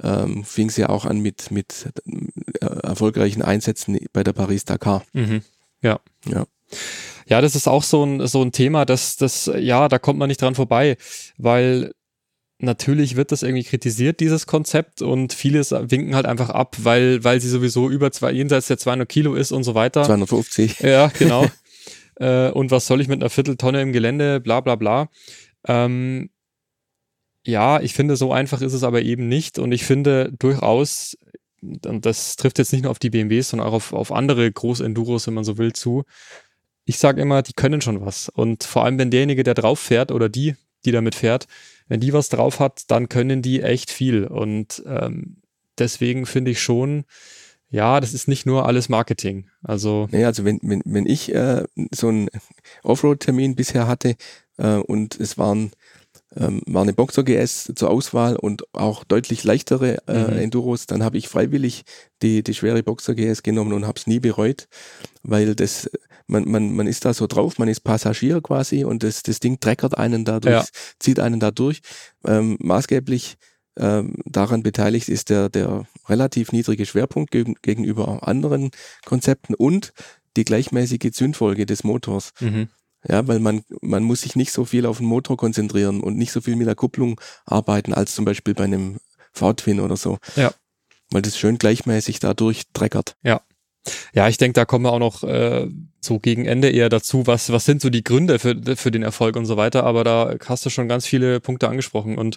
[0.02, 1.88] ähm, fing es ja auch an mit, mit
[2.60, 5.04] äh, erfolgreichen Einsätzen bei der Paris-Dakar.
[5.12, 5.42] Mhm.
[5.82, 6.00] Ja.
[6.26, 6.46] Ja.
[7.28, 10.28] Ja, das ist auch so ein, so ein Thema, das, das, ja, da kommt man
[10.28, 10.96] nicht dran vorbei,
[11.36, 11.92] weil
[12.58, 17.40] natürlich wird das irgendwie kritisiert, dieses Konzept, und viele winken halt einfach ab, weil, weil
[17.40, 20.04] sie sowieso über zwei, jenseits der 200 Kilo ist und so weiter.
[20.04, 20.80] 250.
[20.80, 21.46] Ja, genau.
[22.16, 25.08] äh, und was soll ich mit einer Vierteltonne im Gelände, bla bla bla.
[25.66, 26.30] Ähm,
[27.46, 29.58] ja, ich finde, so einfach ist es aber eben nicht.
[29.58, 31.16] Und ich finde durchaus,
[31.62, 35.26] und das trifft jetzt nicht nur auf die BMWs, sondern auch auf, auf andere Großenduros,
[35.26, 36.04] wenn man so will, zu.
[36.84, 38.28] Ich sage immer, die können schon was.
[38.28, 41.46] Und vor allem, wenn derjenige, der drauf fährt oder die, die damit fährt,
[41.88, 44.24] wenn die was drauf hat, dann können die echt viel.
[44.24, 45.36] Und ähm,
[45.78, 47.04] deswegen finde ich schon,
[47.68, 49.46] ja, das ist nicht nur alles Marketing.
[49.62, 52.28] Also, Nee, also wenn, wenn, wenn ich äh, so einen
[52.82, 54.16] Offroad-Termin bisher hatte
[54.56, 55.70] äh, und es waren,
[56.36, 60.38] ähm, war eine Boxer GS zur Auswahl und auch deutlich leichtere äh, Mhm.
[60.38, 61.84] Enduros, dann habe ich freiwillig
[62.22, 64.68] die, die schwere Boxer GS genommen und habe es nie bereut,
[65.22, 65.90] weil das
[66.28, 69.60] man, man, man ist da so drauf, man ist Passagier quasi und das, das Ding
[69.60, 70.64] treckert einen dadurch, Ja.
[70.98, 71.80] zieht einen da durch.
[72.26, 73.36] Ähm, maßgeblich
[73.78, 78.70] ähm, daran beteiligt ist der, der relativ niedrige Schwerpunkt gegen, gegenüber anderen
[79.04, 79.92] Konzepten und
[80.36, 82.32] die gleichmäßige Zündfolge des Motors.
[82.40, 82.68] mhm.
[83.08, 86.32] Ja, weil man, man muss sich nicht so viel auf den Motor konzentrieren und nicht
[86.32, 88.98] so viel mit der Kupplung arbeiten, als zum Beispiel bei einem
[89.32, 90.18] V-Twin oder so.
[90.34, 90.52] Ja.
[91.10, 93.16] Weil das schön gleichmäßig da durchtreckert.
[94.12, 95.68] Ja, ich denke, da kommen wir auch noch äh,
[96.00, 99.36] so gegen Ende eher dazu, was, was sind so die Gründe für, für den Erfolg
[99.36, 102.36] und so weiter, aber da hast du schon ganz viele Punkte angesprochen und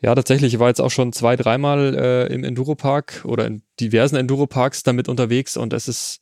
[0.00, 4.16] ja, tatsächlich, ich war jetzt auch schon zwei, dreimal äh, im Enduropark oder in diversen
[4.16, 6.20] Enduroparks damit unterwegs und es ist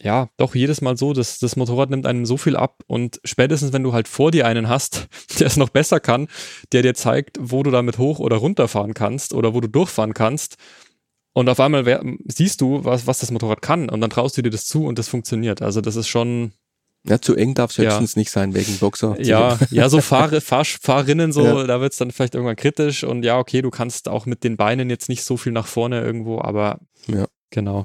[0.00, 3.72] ja doch jedes Mal so, dass das Motorrad nimmt einem so viel ab und spätestens,
[3.72, 6.28] wenn du halt vor dir einen hast, der es noch besser kann,
[6.72, 10.56] der dir zeigt, wo du damit hoch oder runterfahren kannst oder wo du durchfahren kannst,
[11.32, 14.42] und auf einmal wer, siehst du, was, was das Motorrad kann und dann traust du
[14.42, 15.60] dir das zu und das funktioniert.
[15.60, 16.52] Also das ist schon,
[17.06, 17.84] Ja, zu eng darf es Ja.
[17.84, 19.20] höchstens nicht sein wegen Boxer.
[19.20, 21.66] ja, ja, so Fahr Fahr Fahrerinnen, so, Ja.
[21.66, 24.88] da wird's dann vielleicht irgendwann kritisch und ja, okay, du kannst auch mit den Beinen
[24.88, 27.26] jetzt nicht so viel nach vorne irgendwo, aber Ja.
[27.50, 27.84] genau.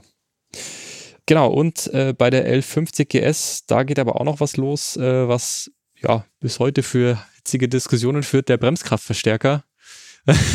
[1.26, 5.28] Genau, und äh, bei der L50 GS, da geht aber auch noch was los, äh,
[5.28, 9.64] was ja bis heute für hitzige Diskussionen führt, der Bremskraftverstärker.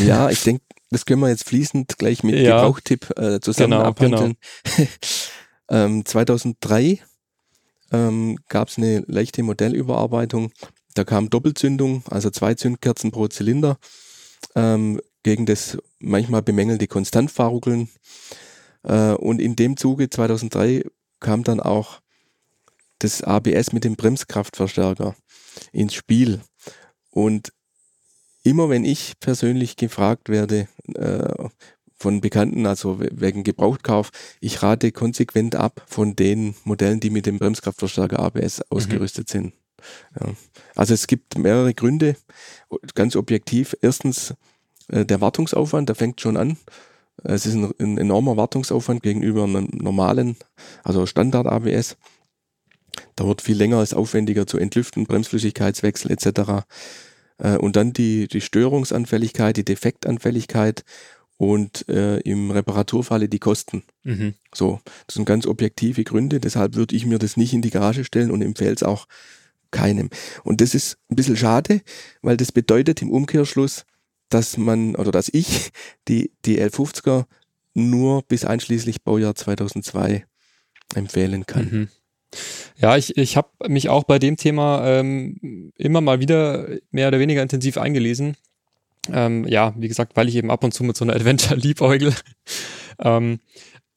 [0.04, 2.56] Ja, ich denke, das können wir jetzt fließend gleich mit Ja.
[2.56, 4.36] Gebrauchtipp äh, zusammen Genau, abhandeln.
[5.70, 7.00] ähm, 2003
[7.92, 10.52] ähm, gab es eine leichte Modellüberarbeitung.
[10.94, 13.78] Da kam Doppelzündung, also zwei Zündkerzen pro Zylinder,
[14.54, 17.88] ähm, gegen das manchmal bemängelte Konstantfahrruckeln.
[18.86, 20.84] Äh, und in dem Zuge 2003
[21.20, 22.00] kam dann auch
[22.98, 25.14] das ABS mit dem Bremskraftverstärker
[25.72, 26.40] ins Spiel.
[27.10, 27.52] Und
[28.42, 31.48] immer wenn ich persönlich gefragt werde äh,
[31.98, 37.26] von Bekannten, also we- wegen Gebrauchtkauf, ich rate konsequent ab von den Modellen, die mit
[37.26, 39.54] dem Bremskraftverstärker ABS ausgerüstet sind.
[40.18, 40.32] Ja.
[40.74, 42.16] Also es gibt mehrere Gründe,
[42.94, 43.76] ganz objektiv.
[43.82, 44.34] Erstens
[44.88, 46.56] äh, der Wartungsaufwand, der fängt schon an.
[47.24, 50.36] Es ist ein, ein enormer Wartungsaufwand gegenüber einem normalen,
[50.84, 51.96] also Standard-ABS.
[53.14, 56.64] Dauert viel länger, ist aufwendiger zu entlüften, Bremsflüssigkeitswechsel etc.
[57.38, 60.84] Äh, und dann die, die Störungsanfälligkeit, die Defektanfälligkeit
[61.36, 63.82] und äh, im Reparaturfalle die Kosten.
[64.04, 64.34] Mhm.
[64.54, 68.04] So, das sind ganz objektive Gründe, deshalb würde ich mir das nicht in die Garage
[68.04, 69.06] stellen und empfehle es auch
[69.70, 70.08] keinem.
[70.44, 71.82] Und das ist ein bisschen schade,
[72.22, 73.84] weil das bedeutet im Umkehrschluss,
[74.28, 75.70] dass man oder dass ich
[76.08, 77.26] die, die L50er
[77.74, 80.24] nur bis einschließlich Baujahr 2002
[80.94, 81.70] empfehlen kann.
[81.70, 81.88] Mhm.
[82.78, 87.18] Ja, ich, ich habe mich auch bei dem Thema ähm, immer mal wieder mehr oder
[87.18, 88.36] weniger intensiv eingelesen.
[89.12, 92.14] Ähm, ja, wie gesagt, weil ich eben ab und zu mit so einer Adventure liebäugel.
[92.98, 93.40] ähm,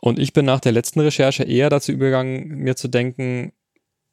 [0.01, 3.51] und ich bin nach der letzten Recherche eher dazu übergegangen, mir zu denken,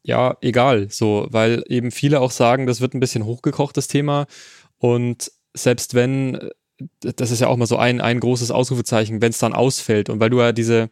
[0.02, 4.26] ja, egal, so, weil eben viele auch sagen, das wird ein bisschen hochgekocht, das Thema.
[4.78, 6.50] Und selbst wenn, äh,
[7.00, 10.20] das ist ja auch mal so ein, ein großes Ausrufezeichen, wenn es dann ausfällt und
[10.20, 10.90] weil du ja diese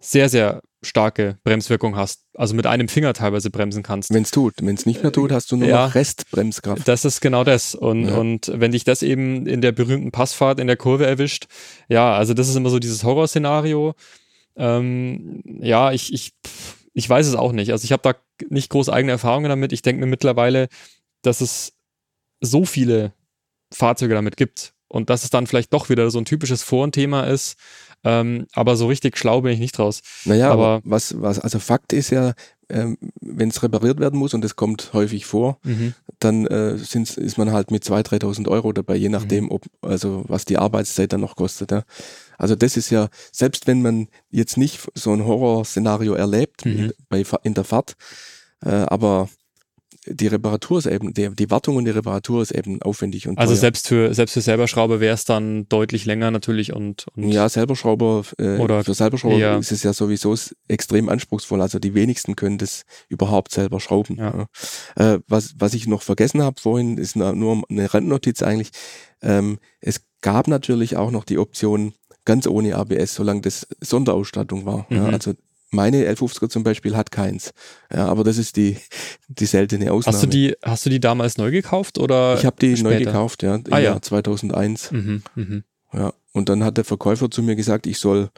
[0.00, 2.24] sehr, sehr starke Bremswirkung hast.
[2.34, 4.12] Also mit einem Finger teilweise bremsen kannst.
[4.12, 4.54] Wenn es tut.
[4.60, 5.86] Wenn es nicht mehr tut, hast du nur Ja.
[5.86, 6.86] noch Restbremskraft.
[6.86, 7.74] Das ist genau das.
[7.74, 8.16] Und, Ja.
[8.18, 11.46] und wenn dich das eben in der berühmten Passfahrt in der Kurve erwischt,
[11.88, 13.94] ja, also das ist immer so dieses Horrorszenario.
[14.56, 16.32] Ähm, ja, ich, ich,
[16.92, 17.72] ich weiß es auch nicht.
[17.72, 18.14] Also ich habe da
[18.50, 19.72] nicht groß eigene Erfahrungen damit.
[19.72, 20.68] Ich denke mir mittlerweile,
[21.22, 21.72] dass es
[22.42, 23.14] so viele
[23.74, 27.56] Fahrzeuge damit gibt und dass es dann vielleicht doch wieder so ein typisches Forenthema ist.
[28.06, 30.02] Ähm, aber so richtig schlau bin ich nicht draus.
[30.26, 32.34] Naja, aber, was, was, also Fakt ist ja,
[32.68, 35.58] ähm, wenn es repariert werden muss, und das kommt häufig vor,
[36.18, 40.22] dann äh, sind's, ist man halt mit 2.000, 3.000 Euro dabei, je nachdem, ob, also
[40.28, 41.70] was die Arbeitszeit dann noch kostet.
[41.70, 41.84] Ja.
[42.36, 46.72] Also das ist ja, selbst wenn man jetzt nicht so ein Horrorszenario erlebt Mhm.
[46.78, 47.94] in, bei, in der Fahrt,
[48.62, 49.30] äh, aber
[50.06, 53.52] die Reparatur ist eben, die, die Wartung und die Reparatur ist eben aufwendig und Also
[53.54, 53.60] teuer.
[53.60, 57.48] selbst für, selbst für selber Schraube wäre es dann deutlich länger natürlich und, und Ja,
[57.48, 60.34] Selberschrauber, äh, Oder für Selberschrauber eher- ist es ja sowieso
[60.68, 61.62] extrem anspruchsvoll.
[61.62, 64.16] Also die wenigsten können das überhaupt selber schrauben.
[64.18, 64.46] Ja.
[64.96, 65.14] Ja.
[65.14, 68.70] Äh, was, was ich noch vergessen habe vorhin, ist nur eine Randnotiz eigentlich.
[69.22, 71.94] Ähm, es gab natürlich auch noch die Option
[72.26, 74.86] ganz ohne ABS, solange das Sonderausstattung war.
[74.90, 75.14] Ja, Mhm.
[75.14, 75.32] also
[75.74, 77.52] meine L50er zum Beispiel hat keins.
[77.92, 78.76] Ja, aber das ist die,
[79.28, 80.16] die seltene Ausnahme.
[80.16, 82.36] Hast du die, hast du die damals neu gekauft oder?
[82.38, 83.10] ich habe die neu später?
[83.12, 83.90] gekauft, ja, im Ah, ja.
[83.90, 84.90] Jahr 2001.
[84.92, 85.64] Mhm, mhm.
[85.92, 88.30] Ja, und dann hat der Verkäufer zu mir gesagt, ich soll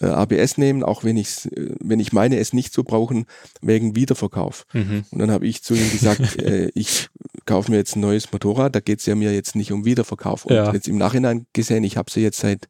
[0.00, 3.26] äh, ABS nehmen, auch wenn ich äh, wenn ich meine, es nicht zu brauchen,
[3.62, 4.66] wegen Wiederverkauf.
[4.72, 5.04] Mhm.
[5.10, 7.08] Und dann habe ich zu ihm gesagt, äh, ich
[7.46, 10.44] kaufe mir jetzt ein neues Motorrad, da geht es ja mir jetzt nicht um Wiederverkauf.
[10.46, 10.72] Und Ja.
[10.72, 12.68] jetzt im Nachhinein gesehen, ich habe sie jetzt seit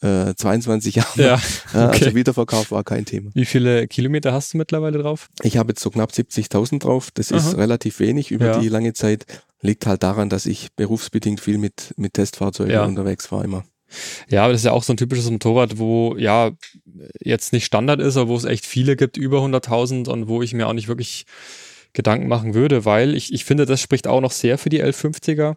[0.00, 1.08] äh, 22 Jahren.
[1.16, 1.34] Ja,
[1.74, 2.04] okay.
[2.04, 3.30] Also Wiederverkauf war kein Thema.
[3.34, 5.28] Wie viele Kilometer hast du mittlerweile drauf?
[5.42, 7.08] Ich habe jetzt so knapp 70.000 drauf.
[7.12, 7.56] Das ist Aha.
[7.56, 8.58] relativ wenig über Ja.
[8.60, 9.26] die lange Zeit.
[9.60, 12.84] Liegt halt daran, dass ich berufsbedingt viel mit, mit Testfahrzeugen Ja.
[12.84, 13.64] unterwegs war immer.
[14.28, 16.50] Ja, aber das ist ja auch so ein typisches Motorrad, wo ja
[17.20, 20.52] jetzt nicht Standard ist, aber wo es echt viele gibt, über 100.000 und wo ich
[20.52, 21.24] mir auch nicht wirklich
[21.94, 25.56] Gedanken machen würde, weil ich, ich finde, das spricht auch noch sehr für die L50er.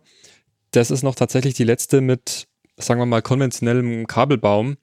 [0.72, 2.48] Das ist noch tatsächlich die letzte mit,
[2.82, 4.78] sagen wir mal, konventionellem Kabelbaum.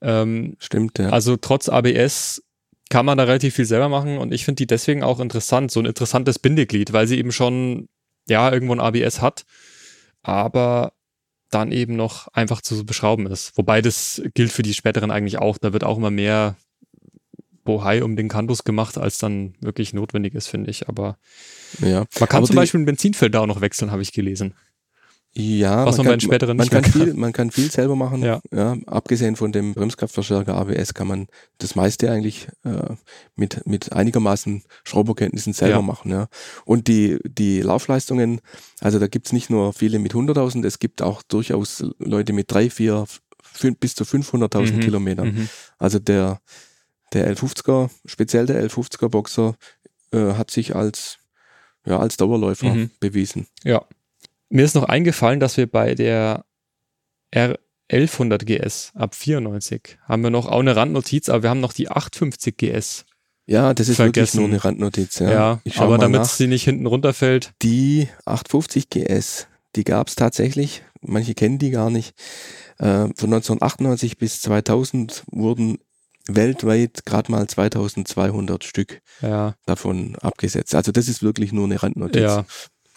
[0.00, 1.10] Ähm, Stimmt, ja.
[1.10, 2.42] Also trotz ABS
[2.90, 5.80] kann man da relativ viel selber machen und ich finde die deswegen auch interessant, so
[5.80, 7.88] ein interessantes Bindeglied, weil sie eben schon,
[8.28, 9.44] ja, irgendwo ein ABS hat,
[10.22, 10.92] aber
[11.50, 13.56] dann eben noch einfach zu beschrauben ist.
[13.56, 15.56] Wobei das gilt für die späteren eigentlich auch.
[15.58, 16.56] Da wird auch immer mehr
[17.64, 20.88] Bohai um den Cantus gemacht, als dann wirklich notwendig ist, finde ich.
[20.88, 21.16] Aber
[21.80, 22.04] ja.
[22.18, 24.54] man kann Aber zum Beispiel ein Benzinfilter auch noch wechseln, habe ich gelesen.
[25.36, 27.02] Ja, Was man bei den späteren man mehr kann kann.
[27.02, 28.22] viel, man kann viel selber machen.
[28.22, 28.40] Ja.
[28.86, 31.26] abgesehen von dem Bremskraftverstärker ABS kann man
[31.58, 32.94] das meiste eigentlich äh,
[33.34, 35.82] mit, mit einigermaßen Schrauberkenntnissen selber Ja.
[35.82, 36.12] machen.
[36.12, 36.28] Ja.
[36.64, 38.40] Und die, die Laufleistungen,
[38.80, 42.70] also da gibt's nicht nur viele mit 100.000, es gibt auch durchaus Leute mit drei,
[42.70, 43.06] vier,
[43.42, 44.80] fün- bis zu 500.000 Mhm.
[44.80, 45.28] Kilometern.
[45.34, 45.48] Mhm.
[45.78, 46.40] Also der,
[47.12, 49.56] der L50er, speziell der L50er Boxer,
[50.12, 51.18] äh, hat sich als,
[51.84, 52.90] ja, als Dauerläufer Mhm.
[53.00, 53.48] bewiesen.
[53.64, 53.84] Ja.
[54.54, 56.44] Mir ist noch eingefallen, dass wir bei der
[57.34, 61.88] R1100 GS ab 94 haben wir noch auch eine Randnotiz, aber wir haben noch die
[61.88, 63.04] 850 GS.
[63.46, 64.36] Ja, das ist wirklich Vergessen.
[64.38, 65.18] nur eine Randnotiz.
[65.18, 67.52] Ja, Ja, aber damit sie nicht hinten runterfällt.
[67.62, 70.84] Die 850 GS, die gab es tatsächlich.
[71.00, 72.14] Manche kennen die gar nicht.
[72.78, 75.78] Äh, von 1998 bis 2000 wurden
[76.28, 80.76] weltweit gerade mal 2200 Stück Ja, davon abgesetzt.
[80.76, 82.22] Also das ist wirklich nur eine Randnotiz.
[82.22, 82.46] ja.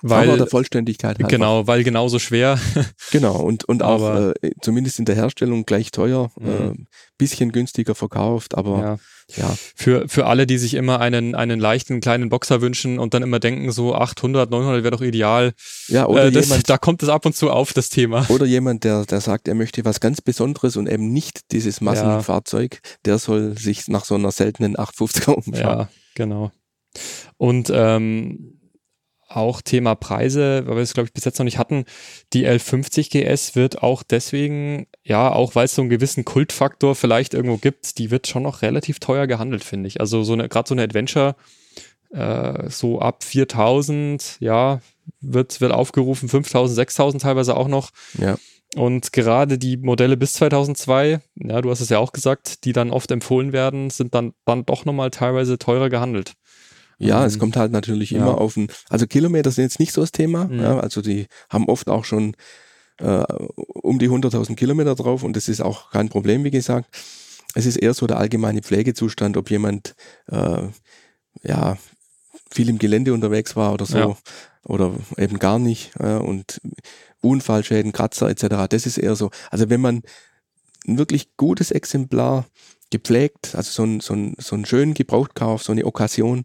[0.03, 1.27] Aber Weil, der Vollständigkeit halber.
[1.27, 2.60] genau, weil genauso schwer.
[3.12, 6.47] Genau, und, und auch Aber- äh, zumindest in der Herstellung gleich teuer, Mhm.
[6.49, 6.86] äh,
[7.17, 8.99] bisschen günstiger verkauft, aber
[9.36, 9.43] ja.
[9.43, 13.23] ja, Für, für alle, die sich immer einen, einen leichten kleinen Boxer wünschen und dann
[13.23, 15.53] immer denken, so 800, 900 wäre doch ideal.
[15.88, 18.25] ja, oder Äh, das, jemand, da kommt es ab und zu auf, das Thema.
[18.29, 22.79] Oder jemand, der, der sagt, er möchte was ganz Besonderes und eben nicht dieses Massenfahrzeug,
[23.05, 25.53] der soll sich nach so einer seltenen 850er umschauen.
[25.79, 26.51] Ja, genau.
[27.38, 28.57] Und ähm,
[29.27, 31.85] auch Thema Preise, weil wir es, glaube ich, bis jetzt noch nicht hatten,
[32.33, 37.33] die L50 GS wird auch deswegen, ja, auch weil es so einen gewissen Kultfaktor vielleicht
[37.33, 39.99] irgendwo gibt, die wird schon noch relativ teuer gehandelt, finde ich.
[39.99, 41.35] Also so eine, gerade so eine Adventure,
[42.11, 44.79] äh, so ab 4000, ja,
[45.19, 47.91] wird, wird aufgerufen, 5000, 6000 teilweise auch noch.
[48.17, 48.37] Ja.
[48.75, 52.91] Und gerade die Modelle bis 2002, ja, du hast es ja auch gesagt, die dann
[52.91, 56.33] oft empfohlen werden, sind dann, dann doch nochmal teilweise teurer gehandelt.
[56.99, 58.19] Ja, es Ähm, kommt halt natürlich ja.
[58.19, 60.60] immer auf ein, also Kilometer sind jetzt nicht so das Thema, Mhm.
[60.60, 62.36] ja, also die haben oft auch schon
[62.99, 63.23] äh,
[63.83, 66.89] um die 100.000 Kilometer drauf und das ist auch kein Problem, wie gesagt.
[67.53, 69.95] Es ist eher so der allgemeine Pflegezustand, ob jemand
[70.31, 70.63] äh,
[71.43, 71.77] ja
[72.49, 74.17] viel im Gelände unterwegs war oder so Ja.
[74.65, 76.60] oder eben gar nicht ja, und
[77.21, 78.67] Unfallschäden, Kratzer etc.
[78.69, 79.29] Das ist eher so.
[79.51, 80.01] Also wenn man
[80.88, 82.45] ein wirklich gutes Exemplar
[82.89, 86.43] gepflegt, also so ein, so ein, so einen schönen Gebrauchtkauf, so eine Okkasion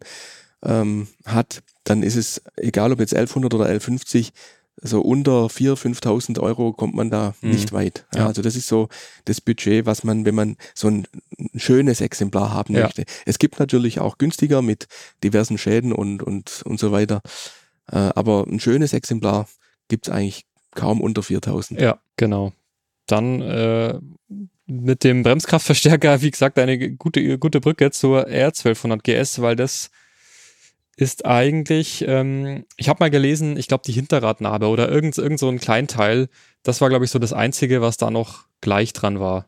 [0.63, 4.33] ähm, hat, dann ist es, egal ob jetzt 1100 oder 1150,
[4.81, 7.51] so unter 4.000, 5.000 Euro kommt man da mhm.
[7.51, 8.05] nicht weit.
[8.13, 8.27] Ja, ja.
[8.27, 8.89] Also das ist so
[9.25, 12.83] das Budget, was man, wenn man so ein, ein schönes Exemplar haben ja.
[12.83, 13.05] möchte.
[13.25, 14.87] Es gibt natürlich auch günstiger mit
[15.23, 17.21] diversen Schäden und, und, und so weiter.
[17.91, 19.47] Äh, aber ein schönes Exemplar
[19.87, 21.79] gibt es eigentlich kaum unter 4.000.
[21.79, 22.53] Ja, genau.
[23.05, 23.99] Dann äh,
[24.65, 29.91] mit dem Bremskraftverstärker, wie gesagt, eine gute, gute Brücke zur R1200 GS, weil das
[30.95, 35.49] ist eigentlich, ähm, ich habe mal gelesen, ich glaube die Hinterradnarbe oder irgend, irgend so
[35.49, 36.29] ein Kleinteil,
[36.61, 39.47] das war glaube ich so das Einzige, was da noch gleich dran war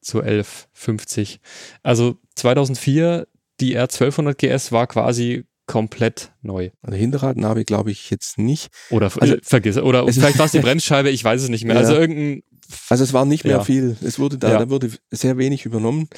[0.00, 1.40] zu 1150.
[1.82, 3.26] Also 2004,
[3.60, 6.70] die R1200 GS war quasi komplett neu.
[6.80, 8.70] Also Hinterradnarbe glaube ich jetzt nicht.
[8.90, 11.74] Oder also, vergiss, oder vielleicht war es die Bremsscheibe, ich weiß es nicht mehr.
[11.74, 11.80] Ja.
[11.80, 12.42] Also irgendein
[12.88, 13.64] also es war nicht mehr ja.
[13.64, 13.96] viel.
[14.02, 14.58] Es wurde da, ja.
[14.58, 16.08] da wurde sehr wenig übernommen.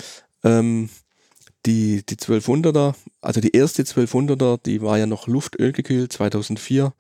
[0.43, 0.89] Ähm,
[1.67, 6.93] die, die 1200er, also die erste 1200er, die war ja noch luftölgekühlt 2004,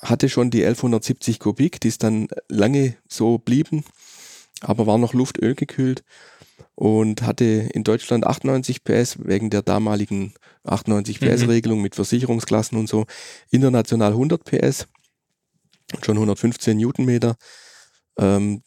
[0.00, 3.84] hatte schon die 1170 Kubik, die ist dann lange so blieben,
[4.60, 6.04] aber war noch luftölgekühlt
[6.74, 11.84] und hatte in Deutschland 98 PS wegen der damaligen 98 PS Regelung mhm.
[11.84, 13.06] mit Versicherungsklassen und so,
[13.50, 14.86] international 100 PS,
[16.02, 17.36] schon 115 Newtonmeter.
[18.18, 18.62] Ähm,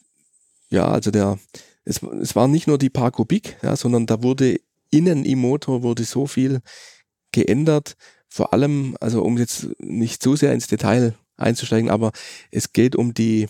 [0.68, 1.38] ja, also der,
[1.84, 4.60] es, es war nicht nur die paar Kubik, ja, sondern da wurde
[4.92, 6.60] innen im Motor wurde so viel
[7.32, 7.96] geändert.
[8.28, 12.12] Vor allem, also um jetzt nicht zu sehr ins Detail einzusteigen, aber
[12.50, 13.48] es geht um die,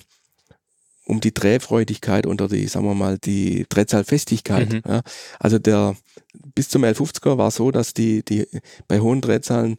[1.05, 4.73] um die Drehfreudigkeit oder die, sagen wir mal, die Drehzahlfestigkeit.
[4.73, 4.83] Mhm.
[4.87, 5.03] Ja.
[5.39, 5.97] Also der
[6.55, 8.47] bis zum L50er war so, dass die, die
[8.89, 9.77] bei hohen Drehzahlen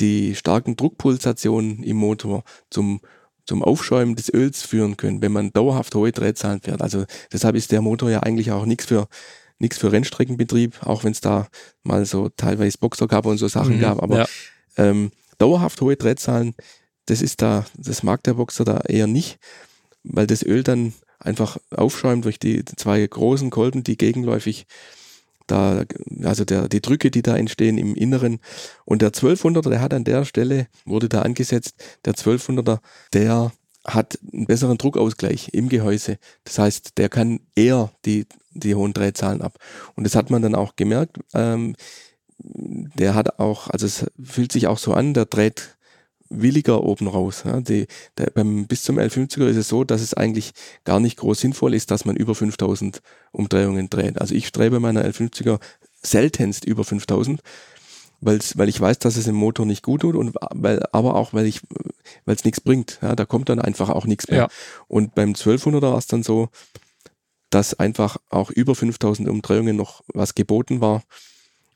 [0.00, 3.00] die starken Druckpulsationen im Motor zum
[3.44, 6.80] zum Aufschäumen des Öls führen können, wenn man dauerhaft hohe Drehzahlen fährt.
[6.80, 9.08] Also deshalb ist der Motor ja eigentlich auch nichts für
[9.62, 11.48] nichts für Rennstreckenbetrieb, auch wenn es da
[11.82, 14.02] mal so teilweise Boxer gab und so Sachen mhm, gab.
[14.02, 14.26] Aber ja.
[14.76, 16.54] ähm, dauerhaft hohe Drehzahlen,
[17.06, 19.38] das ist da, das mag der Boxer da eher nicht,
[20.04, 24.66] weil das Öl dann einfach aufschäumt durch die zwei großen Kolben, die gegenläufig
[25.46, 25.84] da,
[26.22, 28.40] also der, die Drücke, die da entstehen im Inneren.
[28.84, 32.78] Und der 1200er, der hat an der Stelle, wurde da angesetzt, der 1200er,
[33.12, 33.52] der
[33.84, 36.18] hat einen besseren Druckausgleich im Gehäuse.
[36.44, 39.58] Das heißt, der kann eher die, die hohen Drehzahlen ab.
[39.94, 41.18] Und das hat man dann auch gemerkt.
[41.34, 41.74] Ähm,
[42.38, 45.76] der hat auch, also es fühlt sich auch so an, der dreht
[46.28, 47.42] williger oben raus.
[47.44, 47.60] Ja.
[47.60, 47.86] Die,
[48.18, 50.52] der, beim, bis zum L50er ist es so, dass es eigentlich
[50.84, 54.20] gar nicht groß sinnvoll ist, dass man über 5000 Umdrehungen dreht.
[54.20, 55.60] Also ich strebe meiner L50er
[56.02, 57.40] seltenst über 5000,
[58.22, 61.32] weil's, weil ich weiß, dass es im Motor nicht gut tut und weil, aber auch,
[61.34, 61.60] weil ich,
[62.24, 62.98] weil es nichts bringt.
[63.02, 64.38] Ja, da kommt dann einfach auch nichts mehr.
[64.38, 64.48] Ja.
[64.88, 66.48] Und beim 1200er war es dann so,
[67.50, 71.02] dass einfach auch über 5000 Umdrehungen noch was geboten war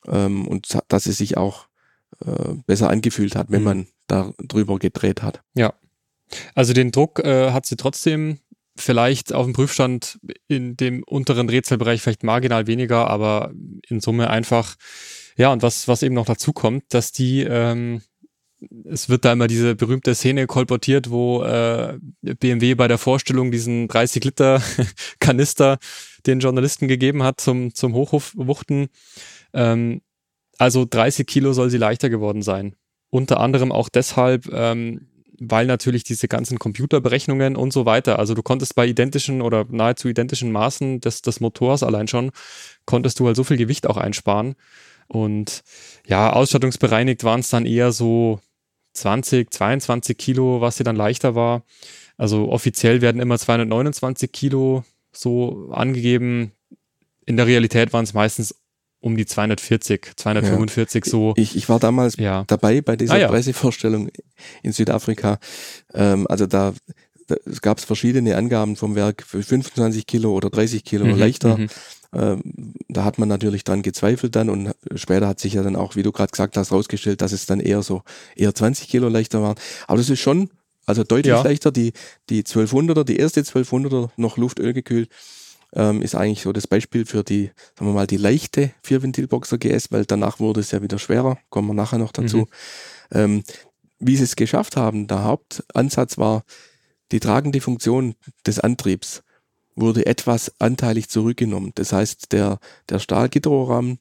[0.06, 1.66] ähm, und dass es sich auch
[2.24, 3.64] äh, besser angefühlt hat, wenn mhm.
[3.64, 5.42] man da drüber gedreht hat.
[5.54, 5.74] Ja.
[6.54, 8.38] Also den Druck äh, hat sie trotzdem
[8.76, 13.52] vielleicht auf dem Prüfstand in dem unteren Rätselbereich vielleicht marginal weniger, aber
[13.88, 14.76] in Summe einfach
[15.36, 18.02] ja, und was, was eben noch dazu kommt, dass die, ähm,
[18.84, 23.86] es wird da immer diese berühmte Szene kolportiert, wo äh, BMW bei der Vorstellung diesen
[23.88, 24.62] 30 Liter
[25.20, 25.78] Kanister
[26.26, 28.88] den Journalisten gegeben hat zum, zum Hochwuchten.
[29.52, 30.00] Ähm,
[30.58, 32.74] also 30 Kilo soll sie leichter geworden sein.
[33.10, 38.42] Unter anderem auch deshalb, ähm, weil natürlich diese ganzen Computerberechnungen und so weiter, also du
[38.42, 42.30] konntest bei identischen oder nahezu identischen Maßen des, des Motors allein schon,
[42.86, 44.54] konntest du halt so viel Gewicht auch einsparen.
[45.08, 45.62] Und
[46.06, 48.40] ja, ausstattungsbereinigt waren es dann eher so
[48.94, 51.62] 20, 22 Kilo, was hier dann leichter war.
[52.16, 56.52] Also offiziell werden immer 229 Kilo so angegeben.
[57.26, 58.54] In der Realität waren es meistens
[59.00, 61.10] um die 240, 245 ja.
[61.10, 61.34] so.
[61.36, 62.44] Ich, ich war damals ja.
[62.46, 63.28] dabei bei dieser ah, ja.
[63.28, 64.10] Pressevorstellung
[64.62, 65.38] in Südafrika.
[65.94, 66.72] Ähm, also da,
[67.26, 71.58] da gab es verschiedene Angaben vom Werk für 25 Kilo oder 30 Kilo mhm, leichter.
[71.58, 71.68] Mhm.
[72.12, 75.96] Ähm, da hat man natürlich dran gezweifelt dann und später hat sich ja dann auch,
[75.96, 78.02] wie du gerade gesagt hast, rausgestellt, dass es dann eher so
[78.36, 79.56] eher 20 Kilo leichter waren.
[79.86, 80.50] Aber das ist schon,
[80.86, 81.42] also deutlich ja.
[81.42, 81.72] leichter.
[81.72, 81.92] Die,
[82.30, 85.10] die 1200er, die erste 1200er noch Luftöl gekühlt,
[85.74, 89.90] ähm, ist eigentlich so das Beispiel für die, sagen wir mal, die leichte Vierventilboxer GS,
[89.90, 91.38] weil danach wurde es ja wieder schwerer.
[91.50, 92.38] Kommen wir nachher noch dazu.
[92.38, 92.46] Mhm.
[93.12, 93.42] Ähm,
[93.98, 96.44] wie sie es geschafft haben, der Hauptansatz war
[97.12, 98.14] die tragende Funktion
[98.46, 99.22] des Antriebs
[99.76, 101.72] wurde etwas anteilig zurückgenommen.
[101.74, 102.58] Das heißt, der,
[102.88, 103.98] der Stahlgitterrohrrahmen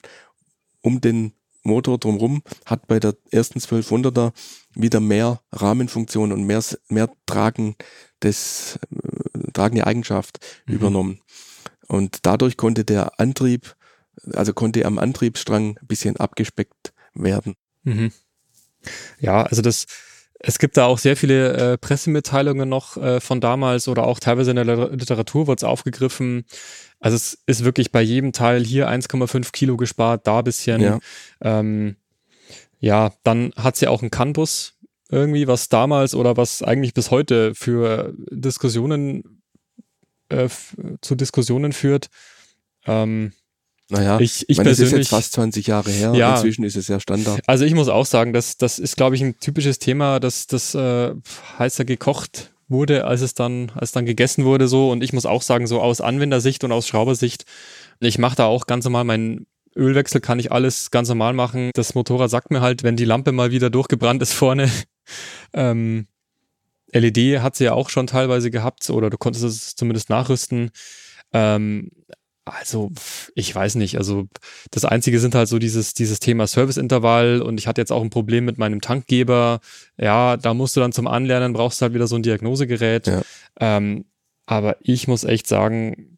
[0.81, 4.31] um den Motor drumherum hat bei der ersten 1200er
[4.75, 7.75] wieder mehr Rahmenfunktion und mehr, mehr Tragen
[8.21, 10.75] des, äh, tragende Eigenschaft mhm.
[10.75, 11.21] übernommen.
[11.87, 13.75] Und dadurch konnte der Antrieb,
[14.33, 17.55] also konnte am Antriebsstrang ein bisschen abgespeckt werden.
[17.83, 18.11] Mhm.
[19.19, 19.87] Ja, also das,
[20.47, 24.51] es gibt da auch sehr viele äh, Pressemitteilungen noch äh, von damals oder auch teilweise
[24.51, 26.45] in der Literatur wird es aufgegriffen.
[26.99, 30.81] Also es ist wirklich bei jedem Teil hier 1,5 Kilo gespart, da bisschen.
[30.81, 30.99] Ja,
[31.41, 31.95] ähm,
[32.79, 34.77] ja dann hat sie ja auch einen CAN-Bus
[35.09, 39.41] irgendwie, was damals oder was eigentlich bis heute für Diskussionen
[40.29, 40.47] äh,
[41.01, 42.09] zu Diskussionen führt.
[42.85, 43.33] Ähm,
[43.89, 46.13] naja, ich, ich meine, persönlich, ist jetzt fast 20 Jahre her.
[46.15, 47.41] Ja, Inzwischen ist es ja Standard.
[47.45, 50.73] Also ich muss auch sagen, das, das ist, glaube ich, ein typisches Thema, dass das
[50.73, 51.13] äh,
[51.59, 54.89] heißer gekocht wurde, als es dann, als dann gegessen wurde so.
[54.89, 57.45] Und ich muss auch sagen, so aus Anwendersicht und aus Schraubersicht,
[57.99, 61.71] ich mache da auch ganz normal meinen Ölwechsel kann ich alles ganz normal machen.
[61.73, 64.71] Das Motorrad sagt mir halt, wenn die Lampe mal wieder durchgebrannt ist vorne,
[65.53, 66.07] ähm,
[66.91, 70.71] LED hat sie ja auch schon teilweise gehabt oder du konntest es zumindest nachrüsten.
[71.33, 71.91] Ähm,
[72.45, 72.91] also,
[73.33, 73.97] ich weiß nicht.
[73.97, 74.27] Also,
[74.69, 78.11] das Einzige sind halt so dieses, dieses Thema Serviceintervall und ich hatte jetzt auch ein
[78.11, 79.59] Problem mit meinem Tankgeber.
[79.97, 83.07] Ja, da musst du dann zum Anlernen, brauchst du halt wieder so ein Diagnosegerät.
[83.07, 83.21] Ja.
[83.59, 84.05] Ähm,
[84.45, 86.17] aber ich muss echt sagen,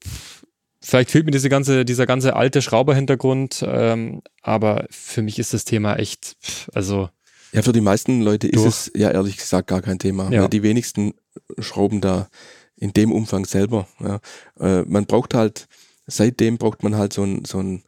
[0.82, 3.63] vielleicht fehlt mir diese ganze, dieser ganze alte Schrauberhintergrund.
[3.65, 6.36] Ähm, aber für mich ist das Thema echt,
[6.73, 7.09] also.
[7.53, 10.30] Ja, für die meisten Leute ist es ja ehrlich gesagt gar kein Thema.
[10.30, 10.49] Ja.
[10.49, 11.13] Die wenigsten
[11.59, 12.28] schrauben da
[12.75, 13.88] in dem Umfang selber.
[14.01, 14.19] Ja.
[14.59, 15.67] Äh, man braucht halt,
[16.08, 17.84] seitdem braucht man halt so ein, so ein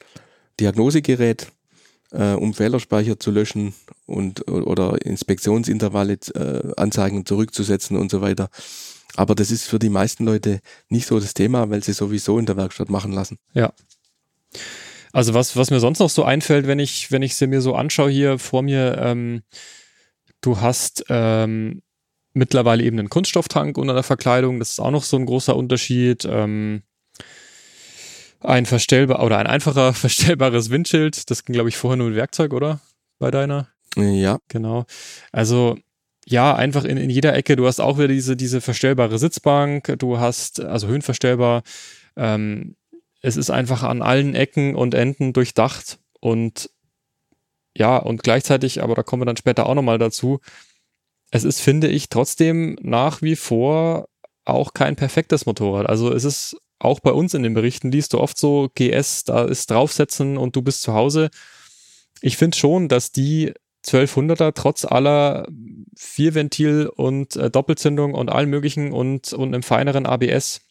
[0.60, 1.48] Diagnosegerät,
[2.12, 3.74] äh, um Fehlerspeicher zu löschen
[4.06, 8.50] und oder Inspektionsintervalle äh, Anzeigen zurückzusetzen und so weiter.
[9.16, 10.60] Aber das ist für die meisten Leute
[10.90, 13.38] nicht so das Thema, weil sie sowieso in der Werkstatt machen lassen.
[13.54, 13.74] Ja.
[15.12, 17.74] Also was, was mir sonst noch so einfällt, wenn ich, wenn ich sie mir so
[17.74, 19.42] anschaue hier vor mir, ähm,
[20.42, 21.82] du hast ähm,
[22.34, 26.26] mittlerweile eben einen Kunststofftank unter der Verkleidung, das ist auch noch so ein großer Unterschied.
[26.30, 26.84] Ähm,
[28.42, 31.30] ein verstellbar oder ein einfacher verstellbares Windschild.
[31.30, 32.80] Das ging, glaube ich, vorher nur mit Werkzeug, oder?
[33.20, 33.68] Bei deiner?
[33.96, 34.40] Ja.
[34.48, 34.86] Genau.
[35.32, 35.78] Also
[36.26, 37.56] ja, einfach in, in jeder Ecke.
[37.56, 39.96] Du hast auch wieder diese, diese verstellbare Sitzbank.
[39.98, 41.64] Du hast, also höhenverstellbar.
[42.16, 42.76] Ähm,
[43.22, 46.70] es ist einfach an allen Ecken und Enden durchdacht und
[47.76, 50.40] ja, und gleichzeitig, aber da kommen wir dann später auch nochmal dazu.
[51.32, 54.08] Es ist, finde ich, trotzdem nach wie vor
[54.46, 55.88] auch kein perfektes Motorrad.
[55.88, 59.44] Also es ist auch bei uns in den Berichten liest du oft so GS, da
[59.44, 61.30] ist draufsetzen und du bist zu Hause.
[62.22, 63.54] Ich finde schon, dass die
[63.86, 65.48] 1200er trotz aller
[65.96, 70.62] Vierventil und äh, Doppelzündung und allem möglichen und, und einem feineren ABS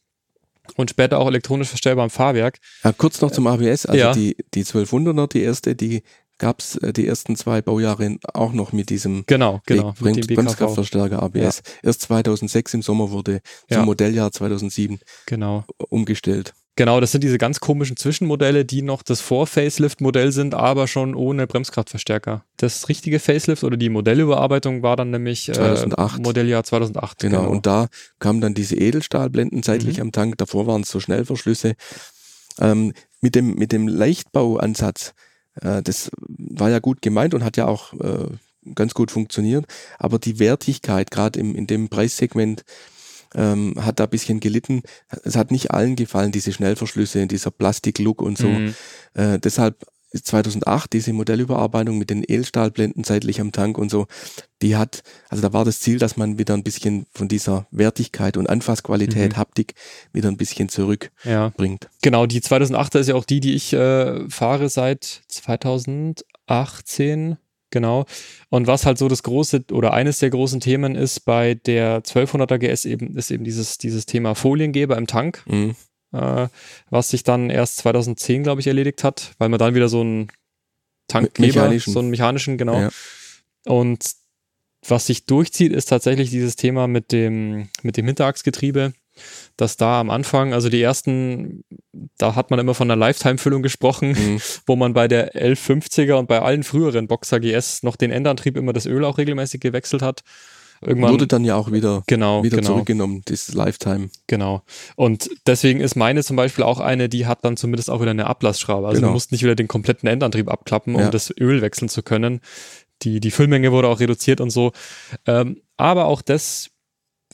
[0.76, 2.58] und später auch elektronisch verstellbarem Fahrwerk.
[2.84, 4.12] Ja, kurz noch zum ABS, also ja.
[4.12, 6.02] die, die 1200er, die erste, die
[6.38, 11.22] gab es äh, die ersten zwei Baujahre auch noch mit diesem genau, genau, Brem Bremskraftverstärker
[11.22, 11.62] ABS.
[11.64, 11.72] Ja.
[11.82, 13.84] Erst 2006 im Sommer wurde zum ja.
[13.84, 15.64] Modelljahr 2007 genau.
[15.88, 16.54] umgestellt.
[16.78, 21.48] Genau, das sind diese ganz komischen Zwischenmodelle, die noch das Vor-Facelift-Modell sind, aber schon ohne
[21.48, 22.44] Bremskraftverstärker.
[22.56, 25.86] Das richtige Facelift oder die Modellüberarbeitung war dann nämlich äh,
[26.22, 27.18] Modelljahr 2008.
[27.18, 27.88] Genau, genau, und da
[28.20, 30.02] kamen dann diese Edelstahlblenden seitlich mhm.
[30.02, 30.38] am Tank.
[30.38, 31.74] Davor waren es so Schnellverschlüsse.
[32.60, 35.14] Ähm, mit, dem, mit dem Leichtbauansatz
[35.62, 38.28] äh, das war ja gut gemeint und hat ja auch äh,
[38.74, 39.66] ganz gut funktioniert.
[39.98, 42.64] Aber die Wertigkeit, gerade in dem Preissegment,
[43.34, 44.82] ähm, hat da ein bisschen gelitten.
[45.22, 48.48] Es hat nicht allen gefallen, diese Schnellverschlüsse, dieser Plastiklook und so.
[48.48, 48.74] Mhm.
[49.14, 54.06] Äh, deshalb 2008 diese Modellüberarbeitung mit den Edelstahlblenden seitlich am Tank und so,
[54.62, 58.36] die hat, also da war das Ziel, dass man wieder ein bisschen von dieser Wertigkeit
[58.36, 59.36] und Anfassqualität, mhm.
[59.36, 59.74] Haptik
[60.12, 61.84] wieder ein bisschen zurückbringt.
[61.84, 61.90] Ja.
[62.02, 67.36] Genau, die 2008er ist ja auch die, die ich äh, fahre seit 2018.
[67.70, 68.06] Genau.
[68.48, 72.56] Und was halt so das große oder eines der großen Themen ist bei der 1200er
[72.56, 75.42] GS eben, ist eben dieses, dieses Thema Foliengeber im Tank.
[75.46, 75.76] Mhm
[76.12, 76.48] äh,
[76.90, 80.28] was sich dann erst 2010, glaube ich, erledigt hat, weil man dann wieder so einen
[81.08, 82.80] Tankgeber, so einen mechanischen, genau.
[82.80, 82.90] Ja.
[83.66, 84.14] Und
[84.86, 88.92] was sich durchzieht, ist tatsächlich dieses Thema mit dem, mit dem Hinterachsgetriebe,
[89.56, 91.64] dass da am Anfang, also die ersten,
[92.16, 94.40] da hat man immer von einer Lifetime-Füllung gesprochen, mhm.
[94.66, 98.72] wo man bei der 1150er und bei allen früheren Boxer GS noch den Endantrieb immer
[98.72, 100.22] das Öl auch regelmäßig gewechselt hat.
[100.80, 102.70] Irgendwann wurde dann ja auch wieder, genau, wieder genau.
[102.70, 104.10] zurückgenommen, dieses Lifetime.
[104.26, 104.62] Genau.
[104.96, 108.26] Und deswegen ist meine zum Beispiel auch eine, die hat dann zumindest auch wieder eine
[108.26, 108.86] Ablassschraube.
[108.86, 109.08] Also genau.
[109.08, 111.10] du musst nicht wieder den kompletten Endantrieb abklappen, um ja.
[111.10, 112.40] das Öl wechseln zu können.
[113.02, 114.72] Die, die Füllmenge wurde auch reduziert und so.
[115.26, 116.70] Ähm, aber auch das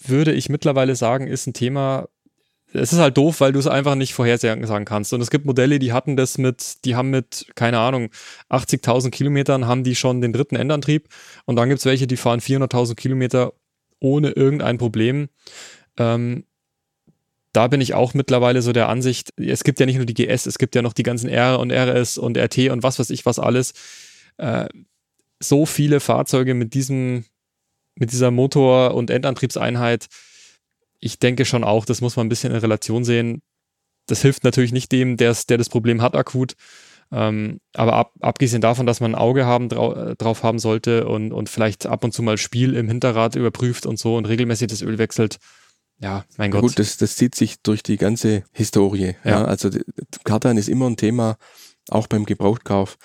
[0.02, 2.08] würde ich mittlerweile sagen, ist ein Thema,
[2.74, 5.12] es ist halt doof, weil du es einfach nicht vorhersagen kannst.
[5.12, 8.10] Und es gibt Modelle, die hatten das mit, die haben mit, keine Ahnung,
[8.50, 11.08] 80.000 Kilometern haben die schon den dritten Endantrieb.
[11.44, 13.52] Und dann gibt es welche, die fahren 400.000 Kilometer
[14.00, 15.28] ohne irgendein Problem.
[15.98, 16.44] Ähm,
[17.52, 20.46] da bin ich auch mittlerweile so der Ansicht, es gibt ja nicht nur die GS,
[20.46, 23.24] es gibt ja noch die ganzen R und RS und RT und was weiß ich
[23.24, 23.72] was alles.
[24.36, 24.66] Äh,
[25.40, 27.24] so viele Fahrzeuge mit diesem,
[27.94, 30.08] mit dieser Motor- und Endantriebseinheit.
[31.04, 33.42] Ich denke schon auch, das muss man ein bisschen in Relation sehen.
[34.06, 36.54] Das hilft natürlich nicht dem, der das Problem hat akut.
[37.12, 41.06] Ähm, aber ab, abgesehen davon, dass man ein Auge haben, drau äh, drauf haben sollte
[41.06, 44.68] und, und vielleicht ab und zu mal Spiel im Hinterrad überprüft und so und regelmäßig
[44.68, 45.36] das Öl wechselt,
[46.00, 46.62] ja, mein Gott.
[46.62, 49.14] Gut, das, das zieht sich durch die ganze Historie.
[49.24, 49.30] Ja.
[49.30, 49.70] ja also
[50.24, 51.36] Kartan ist immer ein Thema,
[51.88, 52.96] auch beim Gebrauchtkauf.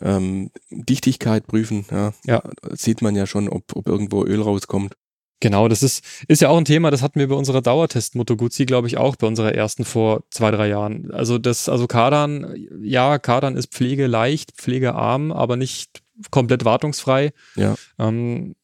[0.00, 2.42] Ähm, Dichtigkeit prüfen, ja, ja.
[2.70, 4.94] sieht man ja schon, ob, ob irgendwo Öl rauskommt.
[5.40, 8.36] Genau, das ist, ist ja auch ein Thema, das hatten wir bei unserer Dauertest Moto
[8.36, 11.10] Guzzi, glaube ich, auch bei unserer ersten vor zwei, drei Jahren.
[11.10, 17.32] Also das, also Kardan, ja, Kardan ist pflegeleicht, pflegearm, aber nicht komplett wartungsfrei.
[17.56, 17.74] Ja.
[17.98, 18.54] Ähm,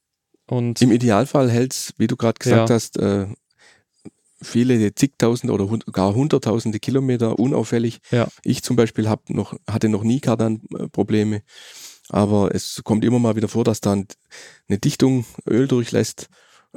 [0.46, 2.74] und Im Idealfall hält's, wie du gerade gesagt ja.
[2.74, 3.26] hast, äh,
[4.42, 8.00] viele zigtausend oder gar hunderttausende Kilometer unauffällig.
[8.10, 8.28] Ja.
[8.42, 11.42] Ich zum Beispiel hab noch, hatte noch nie Kardan-Probleme,
[12.10, 14.06] aber es kommt immer mal wieder vor, dass dann
[14.68, 16.28] eine Dichtung Öl durchlässt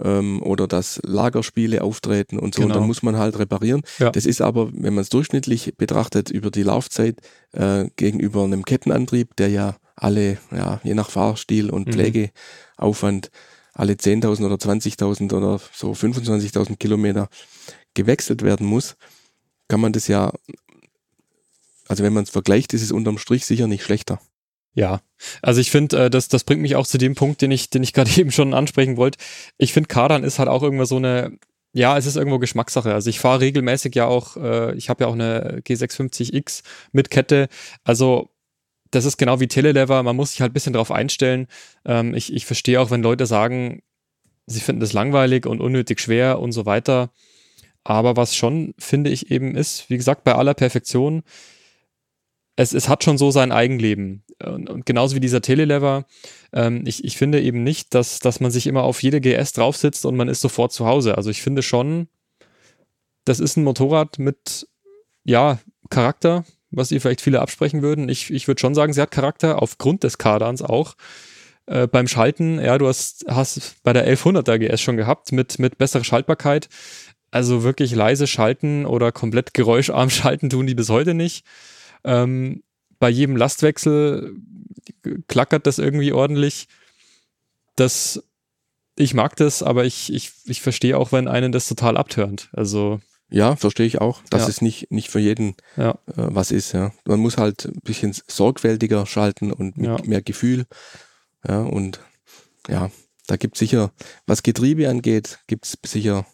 [0.04, 2.62] ähm, oder dass Lagerspiele auftreten und so.
[2.62, 2.66] Genau.
[2.66, 2.88] Und dann genau.
[2.88, 3.82] muss man halt reparieren.
[4.00, 4.12] Ja.
[4.12, 7.18] Das ist aber, wenn man es durchschnittlich betrachtet, über die Laufzeit
[7.54, 11.94] äh, gegenüber einem Kettenantrieb, der ja alle, ja, je nach Fahrstil und mhm.
[11.94, 13.32] Pflegeaufwand
[13.74, 17.30] alle 10.000 oder 20.000 oder so 25.000 Kilometer
[17.94, 18.96] gewechselt werden muss,
[19.68, 20.34] kann man das ja,
[21.88, 24.20] also wenn man es vergleicht, ist es unterm Strich sicher nicht schlechter.
[24.74, 25.02] Ja,
[25.42, 27.84] also ich finde, äh, das, das bringt mich auch zu dem Punkt, den ich, den
[27.84, 29.20] ich gerade eben schon ansprechen wollte.
[29.58, 31.38] Ich finde, Kardan ist halt auch irgendwo so eine,
[31.74, 32.94] ja, es ist irgendwo Geschmackssache.
[32.94, 37.48] Also ich fahre regelmäßig ja auch, äh, ich habe ja auch eine G650X mit Kette.
[37.84, 38.30] Also
[38.92, 41.48] das ist genau wie Telelever, man muss sich halt ein bisschen drauf einstellen.
[41.86, 43.84] Ähm, ich, ich verstehe auch, wenn Leute sagen,
[44.48, 47.12] sie finden das langweilig und unnötig schwer und so weiter.
[47.84, 51.24] Aber was schon, finde ich, eben ist, wie gesagt, bei aller Perfektion,
[52.60, 54.24] es, es hat schon so sein Eigenleben.
[54.44, 56.06] Und, und genauso wie dieser Telelever,
[56.52, 60.06] ähm, ich, ich finde eben nicht, dass, dass man sich immer auf jede GS draufsitzt
[60.06, 61.16] und man ist sofort zu Hause.
[61.16, 62.10] Also ich finde schon,
[63.24, 64.68] das ist ein Motorrad mit,
[65.24, 68.10] ja, Charakter, was ihr vielleicht viele absprechen würden.
[68.10, 70.96] Ich, ich würde schon sagen, sie hat Charakter, aufgrund des Kardans auch.
[71.66, 75.78] Äh, beim Schalten, ja, du hast, hast bei der 1100er GS schon gehabt, mit, mit
[75.78, 76.68] besserer Schaltbarkeit.
[77.32, 81.46] Also wirklich leise schalten oder komplett geräuscharm schalten tun die bis heute nicht.
[82.04, 82.64] Ähm,
[83.00, 84.36] bei jedem Lastwechsel
[85.28, 86.68] klackert das irgendwie ordentlich.
[87.76, 88.24] Das,
[88.96, 92.50] ich mag das, aber ich, ich, ich verstehe auch, wenn einen das total abtönt.
[92.52, 93.00] Also
[93.32, 94.48] ja, verstehe ich auch, dass ja.
[94.50, 95.92] es nicht, nicht für jeden ja.
[96.08, 96.72] äh, was ist.
[96.72, 96.92] Ja.
[97.06, 99.98] Man muss halt ein bisschen sorgfältiger schalten und mit ja.
[100.04, 100.66] mehr Gefühl.
[101.48, 102.00] Ja, und
[102.68, 102.92] ja,
[103.28, 103.92] da gibt es sicher,
[104.26, 106.26] was Getriebe angeht, gibt es sicher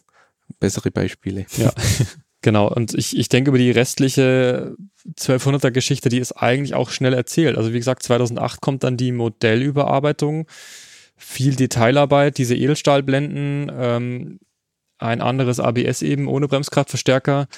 [0.58, 1.46] bessere Beispiele.
[1.56, 1.72] Ja,
[2.46, 2.68] genau.
[2.68, 4.76] Und ich, ich denke über die restliche
[5.18, 7.58] 1200er Geschichte, die ist eigentlich auch schnell erzählt.
[7.58, 10.46] Also wie gesagt, 2008 kommt dann die Modellüberarbeitung
[11.16, 14.38] viel Detailarbeit, diese Edelstahlblenden, ähm,
[14.98, 17.48] ein anderes ABS eben ohne Bremskraftverstärker,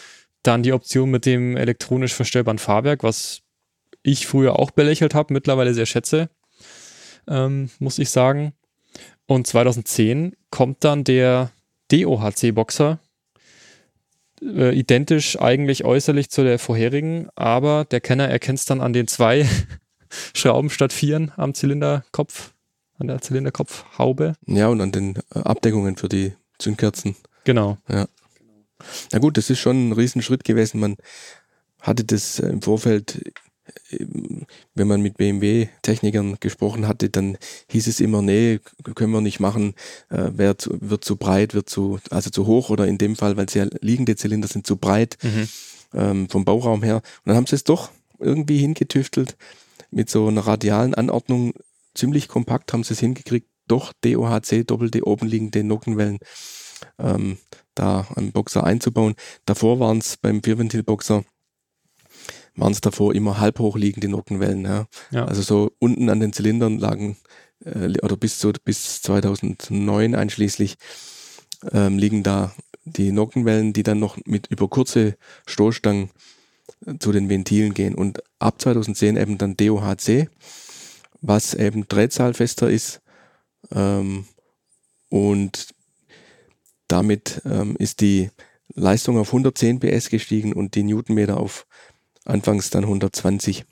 [0.42, 3.42] dann die Option mit dem elektronisch verstellbaren Fahrwerk, was
[4.02, 6.30] ich früher auch belächelt habe, mittlerweile sehr schätze,
[7.28, 8.54] ähm, muss ich sagen.
[9.26, 11.50] Und 2010 kommt dann der
[11.90, 13.00] DOHC-Boxer,
[14.42, 19.08] äh, identisch eigentlich äußerlich zu der vorherigen, aber der Kenner erkennt es dann an den
[19.08, 19.48] zwei
[20.34, 22.52] Schrauben statt vieren am Zylinderkopf,
[22.98, 24.34] an der Zylinderkopfhaube.
[24.46, 27.16] Ja, und an den äh, Abdeckungen für die Zündkerzen.
[27.44, 27.78] Genau.
[27.88, 28.06] Ja.
[29.12, 30.80] Na gut, das ist schon ein Riesenschritt gewesen.
[30.80, 30.96] Man
[31.80, 33.32] hatte das im Vorfeld,
[34.74, 37.38] wenn man mit BMW-Technikern gesprochen hatte, dann
[37.70, 38.60] hieß es immer, nee,
[38.94, 39.74] können wir nicht machen,
[40.10, 43.46] äh, wird, wird zu breit, wird zu, also zu hoch oder in dem Fall, weil
[43.46, 45.48] es ja liegende Zylinder sind, zu breit mhm.
[45.94, 46.96] ähm, vom Bauraum her.
[46.96, 49.36] Und dann haben sie es doch irgendwie hingetüftelt
[49.90, 51.54] mit so einer radialen Anordnung,
[51.94, 56.18] ziemlich kompakt haben sie es hingekriegt, doch DOHC, doppelte obenliegende Nockenwellen
[56.98, 57.38] ähm,
[57.74, 59.14] da einen Boxer einzubauen.
[59.44, 61.24] Davor waren es beim Vierventilboxer
[62.58, 64.64] waren es davor immer halb hochliegende Nockenwellen.
[64.64, 64.86] Ja.
[65.10, 65.24] ja.
[65.24, 67.16] Also so unten an den Zylindern lagen
[67.64, 70.76] äh, oder bis zu bis 2009 einschließlich
[71.72, 72.54] ähm, liegen da
[72.84, 76.10] die Nockenwellen, die dann noch mit über kurze Stoßstangen
[76.86, 77.94] äh, zu den Ventilen gehen.
[77.94, 80.28] Und ab 2010 eben dann DOHC,
[81.20, 83.00] was eben drehzahlfester ist
[83.72, 84.26] ähm,
[85.08, 85.68] und
[86.86, 88.30] damit ähm, ist die
[88.74, 91.66] Leistung auf 110 PS gestiegen und die Newtonmeter auf
[92.28, 93.64] anfangs dann 120.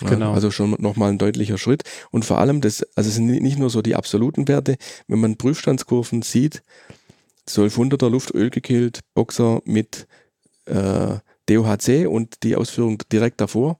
[0.00, 0.32] Genau.
[0.32, 1.84] also schon nochmal ein deutlicher Schritt.
[2.10, 5.36] Und vor allem, das, also es sind nicht nur so die absoluten Werte, wenn man
[5.36, 6.62] Prüfstandskurven sieht,
[7.48, 10.08] 1200er Luftöl gekühlt Boxer mit
[10.64, 13.78] äh, DOHC und die Ausführung direkt davor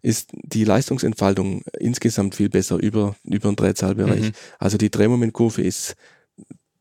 [0.00, 4.20] ist die Leistungsentfaltung insgesamt viel besser über, über den Drehzahlbereich.
[4.20, 4.32] Mhm.
[4.58, 5.94] Also die Drehmomentkurve ist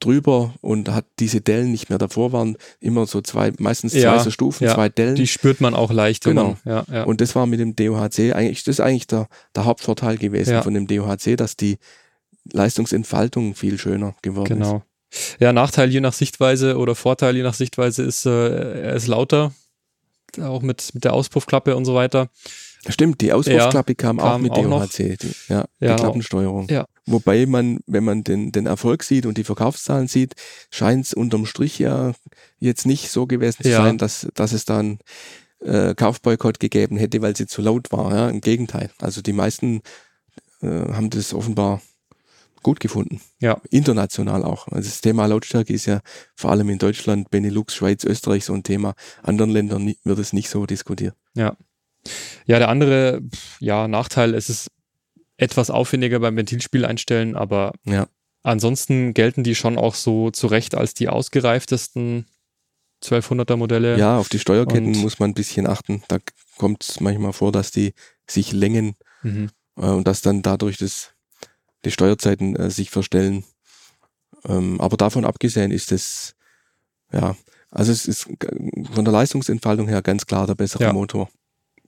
[0.03, 1.97] drüber und hat diese Dellen nicht mehr.
[1.97, 5.15] Davor waren immer so zwei, meistens zwei Ja, so Stufen, ja, zwei Dellen.
[5.15, 6.23] Die spürt man auch leicht.
[6.23, 6.57] Genau.
[6.63, 7.03] Man, ja.
[7.03, 10.73] Und das war mit dem DOHC eigentlich, das ist eigentlich der, der Hauptvorteil gewesen von
[10.73, 11.77] dem DOHC, dass die
[12.51, 14.67] Leistungsentfaltung viel schöner geworden ist.
[14.67, 14.83] Genau.
[15.39, 19.53] Ja, Nachteil je nach Sichtweise oder Vorteil je nach Sichtweise ist, äh, er ist lauter,
[20.41, 22.29] auch mit, mit der Auspuffklappe und so weiter.
[22.89, 24.63] Stimmt, die Auswurfklappe kam, auch kam mit auch.
[24.63, 26.67] DOHC, die, ja, Ja, die Klappensteuerung.
[26.69, 26.85] ja.
[27.05, 30.35] Wobei man, wenn man den, den Erfolg sieht und die Verkaufszahlen sieht,
[30.71, 32.13] scheint es unterm Strich ja
[32.59, 33.77] jetzt nicht so gewesen zu Ja.
[33.83, 34.99] sein, dass, dass es dann
[35.61, 38.13] äh, Kaufboykott gegeben hätte, weil sie zu laut war.
[38.15, 38.29] Ja?
[38.29, 38.89] Im Gegenteil.
[39.01, 39.81] Also die meisten
[40.61, 41.81] äh, haben das offenbar
[42.63, 43.19] gut gefunden.
[43.41, 43.59] Ja.
[43.69, 44.67] International auch.
[44.69, 45.99] Also das Thema Lautstärke ist ja
[46.35, 48.93] vor allem in Deutschland, Benelux, Schweiz, Österreich so ein Thema.
[49.21, 51.15] Anderen Ländern wird es nicht so diskutiert.
[51.33, 51.57] Ja.
[52.45, 53.21] Ja, der andere
[53.59, 54.69] ja, Nachteil es ist
[55.37, 58.07] etwas aufwendiger beim Ventilspiel einstellen, aber Ja.
[58.43, 62.25] ansonsten gelten die schon auch so zu Recht als die ausgereiftesten
[63.03, 63.97] 1200er Modelle.
[63.97, 66.03] Ja, auf die Steuerketten Und- muss man ein bisschen achten.
[66.07, 66.19] Da
[66.57, 67.93] kommt es manchmal vor, dass die
[68.29, 69.49] sich längen Mhm.
[69.77, 71.11] äh, und dass dann dadurch das,
[71.85, 73.43] die Steuerzeiten äh, sich verstellen.
[74.45, 76.35] Ähm, aber davon abgesehen ist es,
[77.11, 77.35] ja,
[77.71, 78.27] also es ist
[78.93, 80.93] von der Leistungsentfaltung her ganz klar der bessere Ja.
[80.93, 81.29] Motor.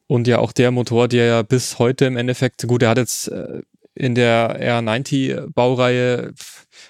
[0.08, 3.28] Und ja auch der Motor, der ja bis heute im Endeffekt, gut, er hat jetzt
[3.30, 3.62] äh,
[3.95, 6.34] in der R90-Baureihe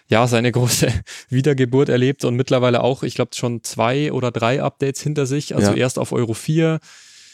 [0.09, 0.87] ja seine große
[1.29, 5.55] Wiedergeburt erlebt und mittlerweile auch, ich glaube, schon zwei oder drei Updates hinter sich.
[5.55, 5.77] Also Ja.
[5.77, 6.79] erst auf Euro 4,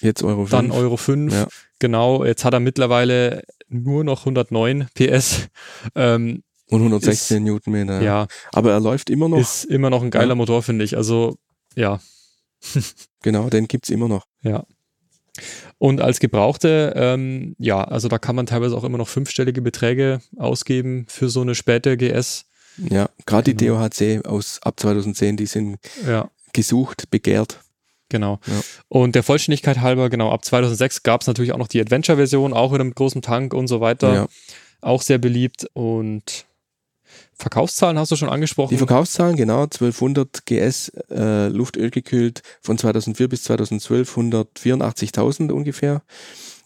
[0.01, 0.49] Jetzt Euro 5.
[0.51, 1.33] dann Euro 5.
[1.33, 1.47] Ja.
[1.79, 5.47] Genau, jetzt hat er mittlerweile nur noch 109 PS.
[5.95, 8.01] Ähm, und 116 Newtonmeter.
[8.01, 9.39] ja, Aber er läuft immer noch.
[9.39, 10.35] ist immer noch ein geiler Ja.
[10.35, 10.95] Motor, finde ich.
[10.95, 11.37] Also,
[11.75, 11.99] ja,
[13.23, 14.25] genau, den gibt's immer noch.
[14.43, 14.63] ja.
[15.81, 20.21] Und als Gebrauchte, ähm, ja, also da kann man teilweise auch immer noch fünfstellige Beträge
[20.37, 22.45] ausgeben für so eine späte GS.
[22.77, 23.79] Ja, gerade die Genau.
[23.89, 27.61] DOHC aus ab 2010, die sind Ja, gesucht, begehrt.
[28.09, 28.39] genau.
[28.45, 28.61] Ja.
[28.89, 32.71] Und der Vollständigkeit halber, genau, ab 2006 gab es natürlich auch noch die Adventure-Version, auch
[32.73, 34.13] wieder mit großem Tank und so weiter.
[34.13, 34.27] Ja.
[34.81, 35.65] Auch sehr beliebt.
[35.73, 36.45] Und
[37.41, 38.69] Verkaufszahlen hast du schon angesprochen.
[38.69, 46.03] Die Verkaufszahlen, genau, 1200 GS äh, Luftöl gekühlt von 2004 bis 2012 184.000 ungefähr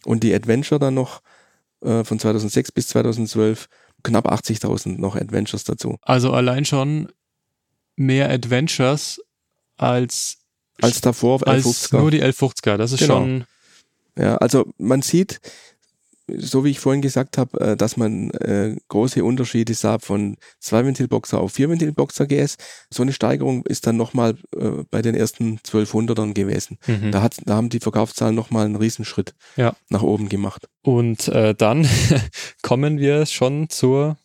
[0.05, 1.21] und die Adventure dann noch
[1.81, 3.67] äh, von 2006 bis 2012
[4.03, 5.97] knapp 80.000 noch Adventures dazu.
[6.01, 7.09] Also allein schon
[7.95, 9.21] mehr Adventures
[9.77, 10.37] als,
[10.81, 11.97] Als davor als L50er.
[11.99, 12.77] nur die L50er.
[12.77, 13.19] Das ist Genau.
[13.19, 13.45] schon,
[14.17, 15.39] Ja, also man sieht,
[16.27, 21.39] so wie ich vorhin gesagt habe, äh, dass man äh, große Unterschiede sah von Zwei-Ventil-Boxer
[21.39, 22.57] auf Vier-Ventil-Boxer GS.
[22.89, 26.77] So eine Steigerung ist dann nochmal äh, bei den ersten 1200ern gewesen.
[26.87, 27.11] mhm.
[27.11, 29.75] Da, hat, da haben die Verkaufszahlen nochmal einen Riesenschritt Ja.
[29.89, 30.67] nach oben gemacht.
[30.81, 31.87] Und äh, dann
[32.61, 34.17] kommen wir schon zur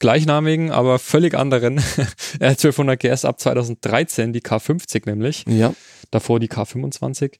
[0.00, 1.80] gleichnamigen, aber völlig anderen
[2.40, 5.44] R1200 GS ab 2013, die K50 nämlich.
[5.48, 5.74] Ja,
[6.10, 7.34] davor die K25.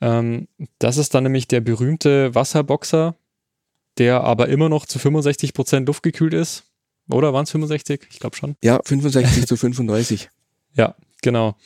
[0.00, 0.48] Ähm,
[0.78, 3.14] das ist dann nämlich der berühmte Wasserboxer,
[4.00, 6.64] der aber immer noch zu 65% luftgekühlt ist.
[7.10, 8.08] Oder waren es 65?
[8.10, 8.56] Ich glaube schon.
[8.62, 10.30] ja 65 zu 35.
[10.72, 11.56] Ja, genau.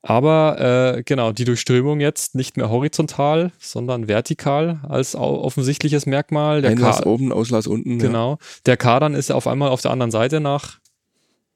[0.00, 6.62] Aber äh, genau, die Durchströmung jetzt nicht mehr horizontal, sondern vertikal als offensichtliches Merkmal.
[6.62, 7.98] Der Einlass K oben, Auslass unten.
[7.98, 8.38] genau.
[8.64, 10.78] Der K dann ist auf einmal auf der anderen Seite nach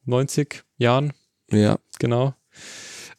[0.04, 1.14] 90 Jahren.
[1.50, 1.58] Ja.
[1.58, 1.78] ja.
[1.98, 2.34] genau.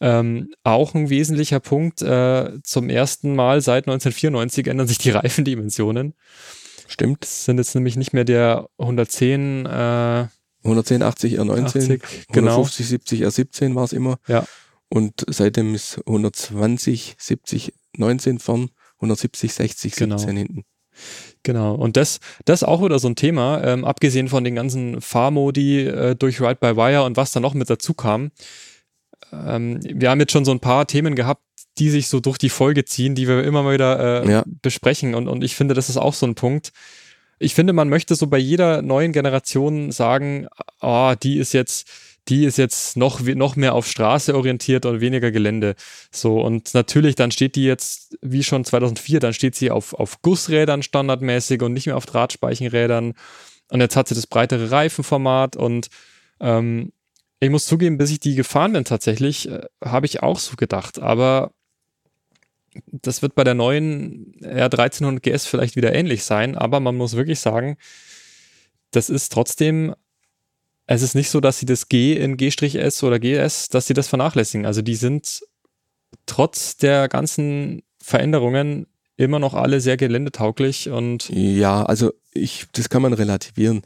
[0.02, 6.14] Ähm, auch ein wesentlicher Punkt, äh, zum ersten Mal seit 1994 ändern sich die Reifendimensionen.
[6.90, 7.24] Stimmt.
[7.24, 10.28] Das sind jetzt nämlich nicht mehr der 110, äh,
[10.64, 12.52] 110, 80, R19, 80, genau.
[12.52, 14.18] 150, 70, R17 war es immer.
[14.28, 14.46] Ja.
[14.90, 20.18] Und seitdem ist 120, 70, 19 vorn, 170, 60, Genau.
[20.18, 20.64] 17 hinten.
[21.44, 21.76] Genau.
[21.76, 25.86] Und das, das ist auch wieder so ein Thema, ähm, abgesehen von den ganzen Fahrmodi
[25.86, 28.32] äh, durch Ride-by-Wire und was da noch mit dazu kam.
[29.32, 31.44] Ähm, wir haben jetzt schon so ein paar Themen gehabt,
[31.80, 34.44] die sich so durch die Folge ziehen, die wir immer mal wieder äh, Ja.
[34.62, 35.16] besprechen.
[35.16, 36.72] Und, und ich finde, das ist auch so ein Punkt.
[37.40, 40.48] Ich finde, man möchte so bei jeder neuen Generation sagen,
[40.82, 41.88] ah, die ist jetzt,
[42.28, 45.76] die ist jetzt noch, noch mehr auf Straße orientiert und weniger Gelände.
[46.12, 50.22] So, und natürlich, dann steht die jetzt, wie schon 2004, dann steht sie auf, auf
[50.22, 53.14] Gussrädern standardmäßig und nicht mehr auf Drahtspeichenrädern.
[53.72, 55.88] Und jetzt hat sie das breitere Reifenformat und
[56.42, 56.92] ähm,
[57.40, 61.00] ich muss zugeben, bis ich die gefahren bin tatsächlich, äh, habe ich auch so gedacht.
[61.00, 61.52] Aber
[62.88, 66.56] das wird bei der neuen R1300 GS vielleicht wieder ähnlich sein.
[66.56, 67.78] Aber man muss wirklich sagen,
[68.92, 69.96] das ist trotzdem
[70.92, 74.08] es ist nicht so, dass sie das G in G-S oder GS, dass sie das
[74.08, 74.66] vernachlässigen.
[74.66, 75.42] Also die sind
[76.26, 81.30] trotz der ganzen Veränderungen immer noch alle sehr geländetauglich und.
[81.30, 83.84] Ja, also ich, das kann man relativieren.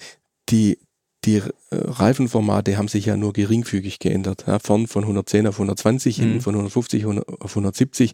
[0.48, 0.80] Die,
[1.26, 4.46] die äh, Reifenformate haben sich ja nur geringfügig geändert.
[4.48, 6.42] Ja, vorn von 110 auf 120, hinten mhm.
[6.42, 8.14] von 150 auf 170.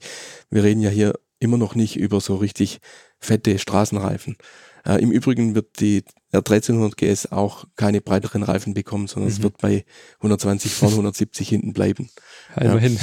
[0.50, 2.80] Wir reden ja hier immer noch nicht über so richtig
[3.20, 4.38] fette Straßenreifen.
[4.86, 6.04] Äh, Im Übrigen wird die
[6.34, 9.36] R1300 GS auch keine breiteren Reifen bekommen, sondern mhm.
[9.36, 9.86] es wird bei
[10.18, 12.10] 120 vorne, 170 hinten bleiben.
[12.56, 13.00] Ja, immerhin.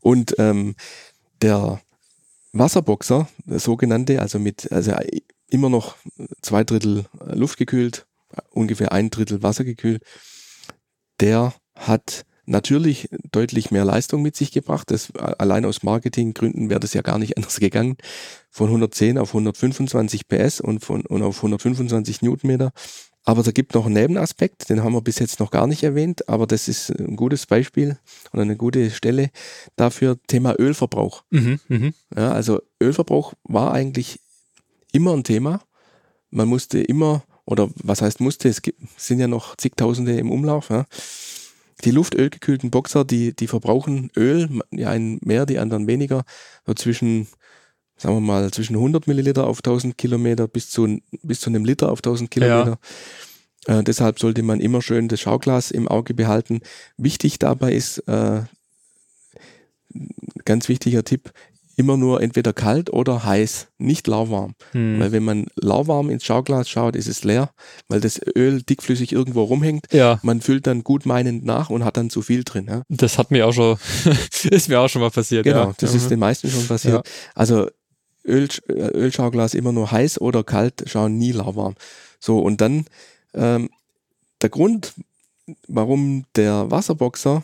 [0.00, 0.74] Und ähm,
[1.42, 1.80] der
[2.52, 4.92] Wasserboxer, der sogenannte, also mit also
[5.48, 5.96] immer noch
[6.40, 8.06] zwei Drittel luftgekühlt,
[8.50, 10.02] ungefähr ein Drittel wassergekühlt,
[11.20, 14.90] der hat natürlich deutlich mehr Leistung mit sich gebracht.
[14.90, 17.96] Das, allein aus Marketinggründen wäre das ja gar nicht anders gegangen.
[18.50, 22.72] Von 110 auf 125 PS und, von, und auf 125 Newtonmeter.
[23.24, 26.28] Aber da gibt noch einen Nebenaspekt, den haben wir bis jetzt noch gar nicht erwähnt,
[26.28, 27.96] aber das ist ein gutes Beispiel
[28.32, 29.30] oder eine gute Stelle
[29.76, 31.22] dafür, Thema Ölverbrauch.
[31.30, 31.90] Mhm, mh.
[32.16, 34.18] ja, also Ölverbrauch war eigentlich
[34.90, 35.62] immer ein Thema.
[36.30, 40.70] Man musste immer, oder was heißt musste, es gibt, sind ja noch zigtausende im Umlauf,
[40.70, 40.86] ja,
[41.84, 46.24] die luftölgekühlten Boxer, die, die verbrauchen Öl, die einen mehr, die anderen weniger,
[46.66, 47.26] so zwischen,
[47.96, 51.90] sagen wir mal, zwischen 100 Milliliter auf 1000 Kilometer bis zu, bis zu einem Liter
[51.90, 52.78] auf 1000 Kilometer.
[53.66, 53.78] Ja.
[53.78, 56.60] Äh, deshalb sollte man immer schön das Schauglas im Auge behalten.
[56.96, 58.42] Wichtig dabei ist, äh,
[60.44, 61.32] ganz wichtiger Tipp,
[61.82, 64.54] immer nur entweder kalt oder heiß, nicht lauwarm.
[64.70, 65.00] Hm.
[65.00, 67.50] Weil wenn man lauwarm ins Schauglas schaut, ist es leer,
[67.88, 69.86] weil das Öl dickflüssig irgendwo rumhängt.
[69.92, 70.20] Ja.
[70.22, 72.66] Man füllt dann gut meinend nach und hat dann zu viel drin.
[72.70, 72.82] Ja?
[72.88, 73.76] Das hat mir auch schon,
[74.44, 75.42] ist mir auch schon mal passiert.
[75.42, 75.74] Genau, ja.
[75.76, 75.96] das mhm.
[75.96, 77.04] ist den meisten schon passiert.
[77.34, 77.68] Also
[78.24, 81.74] Öl, Ölschauglas immer nur heiß oder kalt, schauen nie lauwarm.
[82.20, 82.84] So, und dann
[83.34, 83.68] ähm,
[84.40, 84.94] der Grund,
[85.66, 87.42] warum der Wasserboxer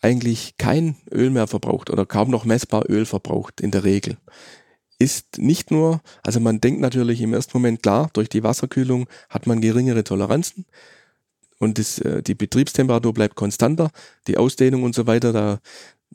[0.00, 4.16] eigentlich kein Öl mehr verbraucht oder kaum noch messbar Öl verbraucht in der Regel,
[4.98, 9.46] ist nicht nur, also man denkt natürlich im ersten Moment klar, durch die Wasserkühlung hat
[9.46, 10.66] man geringere Toleranzen
[11.58, 13.90] und das, äh, die Betriebstemperatur bleibt konstanter,
[14.26, 15.60] die Ausdehnung und so weiter, da,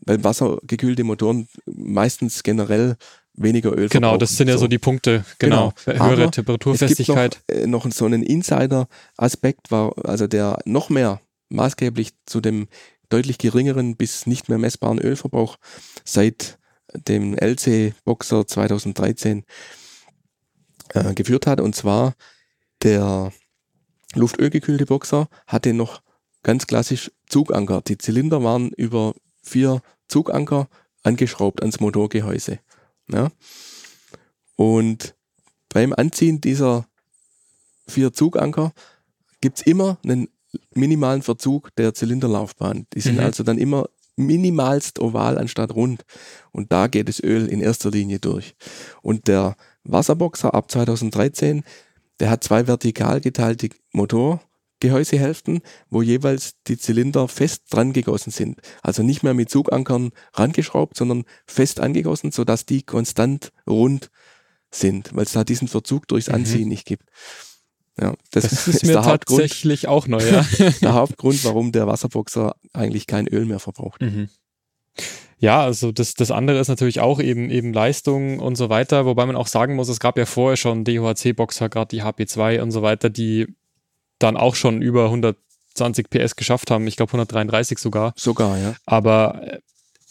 [0.06, 2.96] weil wassergekühlte Motoren meistens generell
[3.36, 4.20] weniger Öl Genau, verbrauchen.
[4.20, 6.06] das sind ja so, so die Punkte, genau, genau.
[6.06, 7.42] höhere Temperaturfestigkeit.
[7.48, 11.20] Es gibt noch, äh, noch so einen Insider-Aspekt, war also der noch mehr
[11.50, 12.68] maßgeblich zu dem
[13.14, 15.58] deutlich geringeren bis nicht mehr messbaren Ölverbrauch
[16.04, 16.58] seit
[16.94, 19.46] dem LC Boxer 2013
[20.90, 21.62] äh, geführt hat.
[21.62, 22.16] Und zwar
[22.82, 23.32] der
[24.16, 26.02] luftölgekühlte Boxer hatte noch
[26.42, 27.82] ganz klassisch Zuganker.
[27.82, 30.68] Die Zylinder waren über vier Zuganker
[31.04, 32.60] angeschraubt ans Motorgehäuse.
[33.10, 33.30] Ja?
[34.56, 35.16] Und
[35.70, 36.88] beim Anziehen dieser
[37.88, 38.74] vier Zuganker
[39.42, 40.30] gibt es immer einen
[40.74, 42.88] minimalen Verzug der Zylinderlaufbahn.
[42.94, 43.24] Die sind mhm.
[43.24, 43.86] also dann immer
[44.16, 46.06] minimalst oval anstatt rund.
[46.52, 48.56] Und da geht das Öl in erster Linie durch.
[49.02, 51.64] Und der Wasserboxer ab 2013,
[52.20, 58.60] der hat zwei vertikal geteilte Motorgehäusehälften, wo jeweils die Zylinder fest dran gegossen sind.
[58.82, 64.12] Also nicht mehr mit Zugankern rangeschraubt, sondern fest angegossen, sodass die konstant rund
[64.72, 66.36] sind, weil es da diesen Verzug durchs mhm.
[66.36, 66.70] Anziehen mhm.
[66.70, 67.10] nicht gibt.
[68.00, 70.24] Ja, das, das ist, ist mir tatsächlich auch neu.
[70.24, 70.46] Ja.
[70.82, 74.02] der Hauptgrund, warum der Wasserboxer eigentlich kein Öl mehr verbraucht.
[74.02, 74.30] Mhm.
[75.40, 79.26] Ja, also das, das andere ist natürlich auch eben, eben Leistung und so weiter, wobei
[79.26, 82.82] man auch sagen muss, es gab ja vorher schon DHC-Boxer, gerade die HP2 und so
[82.82, 83.48] weiter, die
[84.20, 88.14] dann auch schon über 120 PS geschafft haben, ich glaube 133 sogar.
[88.16, 88.76] Sogar, ja.
[88.86, 89.60] Aber äh,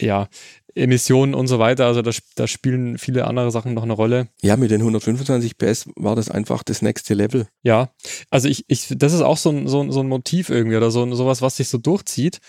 [0.05, 0.29] ja,
[0.75, 1.87] Emissionen und so weiter.
[1.87, 4.29] Also da, da, spielen viele andere Sachen noch eine Rolle.
[4.41, 7.47] Ja, mit den 125 PS war das einfach das nächste Level.
[7.63, 7.91] Ja,
[8.31, 11.13] also ich, ich das ist auch so ein, so, so ein Motiv irgendwie oder so
[11.15, 12.41] sowas, was sich so durchzieht.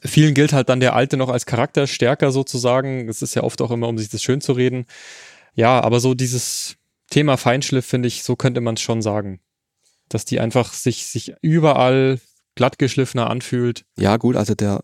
[0.00, 3.08] Vielen gilt halt dann der Alte noch als Charakterstärker sozusagen.
[3.08, 4.86] Es ist ja oft auch immer, um sich das schön zu reden.
[5.54, 6.76] Ja, aber so dieses
[7.10, 9.40] Thema Feinschliff, finde ich, so könnte man es schon sagen.
[10.08, 12.20] Dass die einfach sich, sich überall
[12.56, 13.84] glattgeschliffener anfühlt.
[13.98, 14.82] Ja, gut, also der,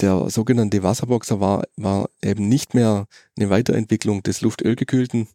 [0.00, 5.28] der sogenannte Wasserboxer war, war eben nicht mehr eine Weiterentwicklung des Luftölgekühlten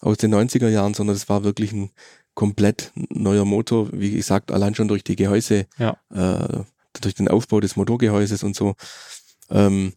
[0.00, 1.90] aus den 90er Jahren, sondern es war wirklich ein
[2.34, 5.96] komplett neuer Motor, wie gesagt, allein schon durch die Gehäuse, ja.
[6.10, 6.64] äh,
[7.00, 8.74] durch den Aufbau des Motorgehäuses und so.
[9.50, 9.92] Ähm,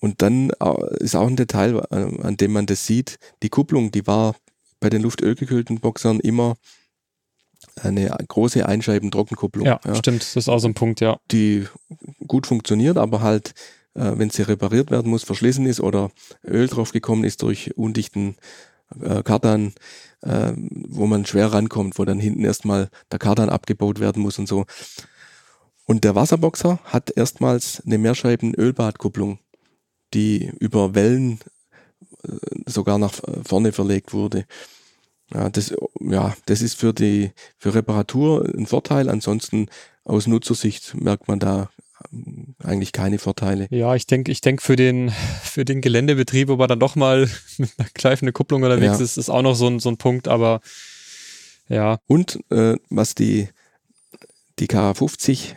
[0.00, 3.90] und dann äh, ist auch ein Detail, äh, an dem man das sieht, die Kupplung,
[3.90, 4.34] die war
[4.80, 6.56] bei den luftölgekühlten Boxern immer
[7.80, 9.66] eine große Einscheiben-Trockenkupplung.
[9.66, 11.18] Ja, ja, stimmt, das ist auch so ein Punkt, ja.
[11.30, 11.66] Die
[12.26, 13.54] gut funktioniert, aber halt,
[13.94, 16.10] äh, wenn sie repariert werden muss, verschlissen ist oder
[16.44, 18.36] Öl drauf gekommen ist durch undichten
[19.00, 19.72] äh, Kardan,
[20.22, 24.48] äh, wo man schwer rankommt, wo dann hinten erstmal der Kardan abgebaut werden muss und
[24.48, 24.66] so.
[25.86, 29.38] Und der Wasserboxer hat erstmals eine Mehrscheiben-Ölbadkupplung,
[30.14, 31.40] die über Wellen
[32.26, 33.14] äh, sogar nach
[33.44, 34.46] vorne verlegt wurde.
[35.34, 39.08] Ja, das, ja, das ist für die für Reparatur ein Vorteil.
[39.08, 39.66] Ansonsten
[40.04, 41.70] aus Nutzersicht merkt man da
[42.12, 43.66] ähm, eigentlich keine Vorteile.
[43.70, 45.10] Ja, ich denke, ich denke für den
[45.42, 47.28] für den Geländebetrieb, wo man dann doch mal
[47.58, 49.04] mit einer greifenden Kupplung unterwegs ja.
[49.04, 50.60] ist, ist auch noch so ein, so ein Punkt, aber
[51.68, 51.98] ja.
[52.06, 53.48] Und äh, was die
[54.60, 55.56] die KA50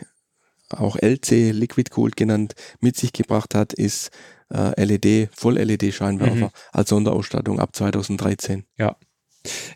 [0.70, 4.10] auch LC Liquid Cooled genannt mit sich gebracht hat, ist
[4.52, 6.50] äh, LED Voll LED Scheinwerfer mhm.
[6.72, 8.64] als Sonderausstattung ab 2013.
[8.76, 8.96] Ja.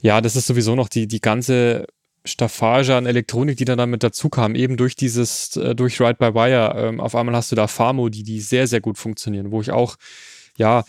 [0.00, 1.86] Ja, das ist sowieso noch die die ganze
[2.24, 6.34] Staffage an Elektronik, die dann damit dazu kam, eben durch dieses, äh, durch Ride by
[6.34, 6.74] Wire.
[6.76, 9.96] Ähm, auf einmal hast du da Fahrmodi, die sehr, sehr gut funktionieren, wo ich auch,
[10.56, 10.84] ja,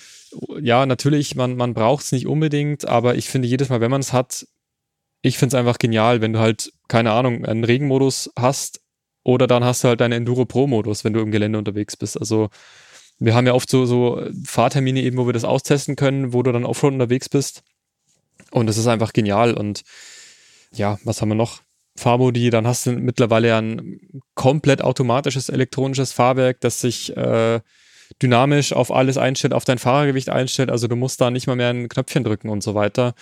[0.61, 4.01] ja, natürlich, man, man braucht es nicht unbedingt, aber ich finde jedes Mal, wenn man
[4.01, 4.45] es hat,
[5.21, 8.81] ich finde es einfach genial, wenn du halt, keine Ahnung, einen Regenmodus hast
[9.23, 12.19] oder dann hast du halt deinen Enduro Pro-Modus, wenn du im Gelände unterwegs bist.
[12.19, 12.49] Also
[13.19, 16.51] wir haben ja oft so, so Fahrtermine eben, wo wir das austesten können, wo du
[16.51, 17.63] dann Offroad unterwegs bist.
[18.53, 19.81] Und das ist einfach genial und
[20.71, 21.61] ja, was haben wir noch?
[21.95, 23.99] Fahrmodi, dann hast du mittlerweile ja ein
[24.35, 27.61] komplett automatisches elektronisches Fahrwerk, das sich äh,
[28.21, 30.71] dynamisch auf alles einstellt, auf dein Fahrergewicht einstellt.
[30.71, 33.13] Also du musst da nicht mal mehr ein Knöpfchen drücken und so weiter.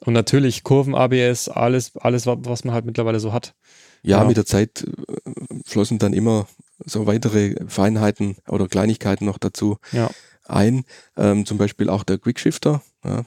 [0.00, 3.54] Und natürlich Kurven, ABS, alles, alles, was man halt mittlerweile so hat.
[4.02, 4.24] Ja, ja.
[4.24, 5.30] mit der Zeit äh,
[5.64, 6.48] flossen dann immer
[6.84, 10.10] so weitere Feinheiten oder Kleinigkeiten noch dazu ja.
[10.46, 10.84] ein.
[11.16, 12.82] Ähm, zum Beispiel auch der Quickshifter.
[13.04, 13.24] Ja,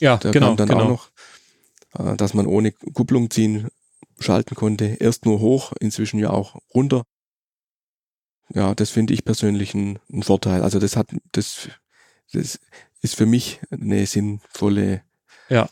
[0.00, 0.54] ja der genau.
[0.54, 0.80] Dann genau.
[0.82, 1.10] auch noch
[1.98, 3.68] äh, dass man ohne Kupplung ziehen
[4.18, 4.96] schalten konnte.
[5.00, 7.04] Erst nur hoch, inzwischen ja auch runter.
[8.52, 10.62] Ja, das finde ich persönlich ein, ein, Vorteil.
[10.62, 11.68] Also das hat, das,
[12.32, 12.58] das
[13.00, 15.02] ist für mich eine sinnvolle
[15.48, 15.68] ja.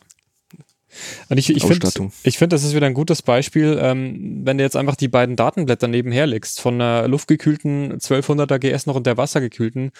[1.28, 4.64] Und ich, ich finde, ich find, das ist wieder ein gutes Beispiel, ähm, wenn du
[4.64, 9.18] jetzt einfach die beiden Datenblätter nebenher legst, von einer luftgekühlten 1200er GS noch und der
[9.18, 9.92] wassergekühlten,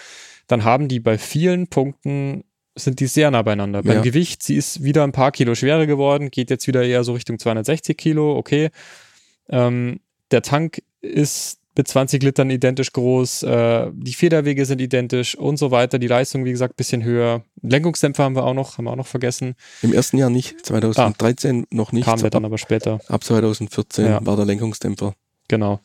[0.47, 2.43] dann haben die bei vielen Punkten
[2.79, 3.83] sind die sehr nah beieinander.
[3.83, 7.12] Beim Gewicht, sie ist wieder ein paar Kilo schwerer geworden, geht jetzt wieder eher so
[7.12, 8.70] Richtung 260 Kilo, okay.
[9.49, 10.01] Ähm,
[10.31, 15.70] der Tank ist mit 20 Litern identisch groß, äh, die Federwege sind identisch und so
[15.70, 16.01] weiter.
[16.01, 17.45] Die Leistung, wie gesagt, bisschen höher.
[17.62, 19.55] Lenkungsdämpfer haben wir auch noch, haben wir auch noch vergessen.
[19.83, 22.05] Im ersten Jahr nicht, 2013 ah, noch nicht.
[22.05, 22.99] Kam der dann aber später.
[23.07, 24.26] Ab 2014 ja.
[24.26, 25.14] war der Lenkungsdämpfer.
[25.47, 25.81] Genau.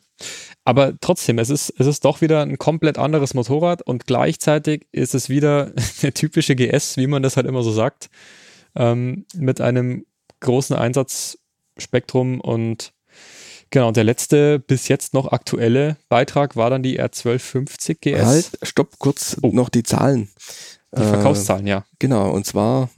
[0.64, 5.14] Aber trotzdem, es ist, es ist doch wieder ein komplett anderes Motorrad und gleichzeitig ist
[5.14, 8.08] es wieder der typische GS, wie man das halt immer so sagt,
[8.74, 10.06] ähm, mit einem
[10.40, 12.92] großen Einsatzspektrum und
[13.70, 18.24] genau, der letzte bis jetzt noch aktuelle Beitrag war dann die R1250 GS.
[18.24, 19.50] Halt, stopp, kurz oh.
[19.52, 20.28] noch die Zahlen.
[20.96, 21.84] Die Verkaufszahlen, äh, ja.
[21.98, 22.88] Genau, und zwar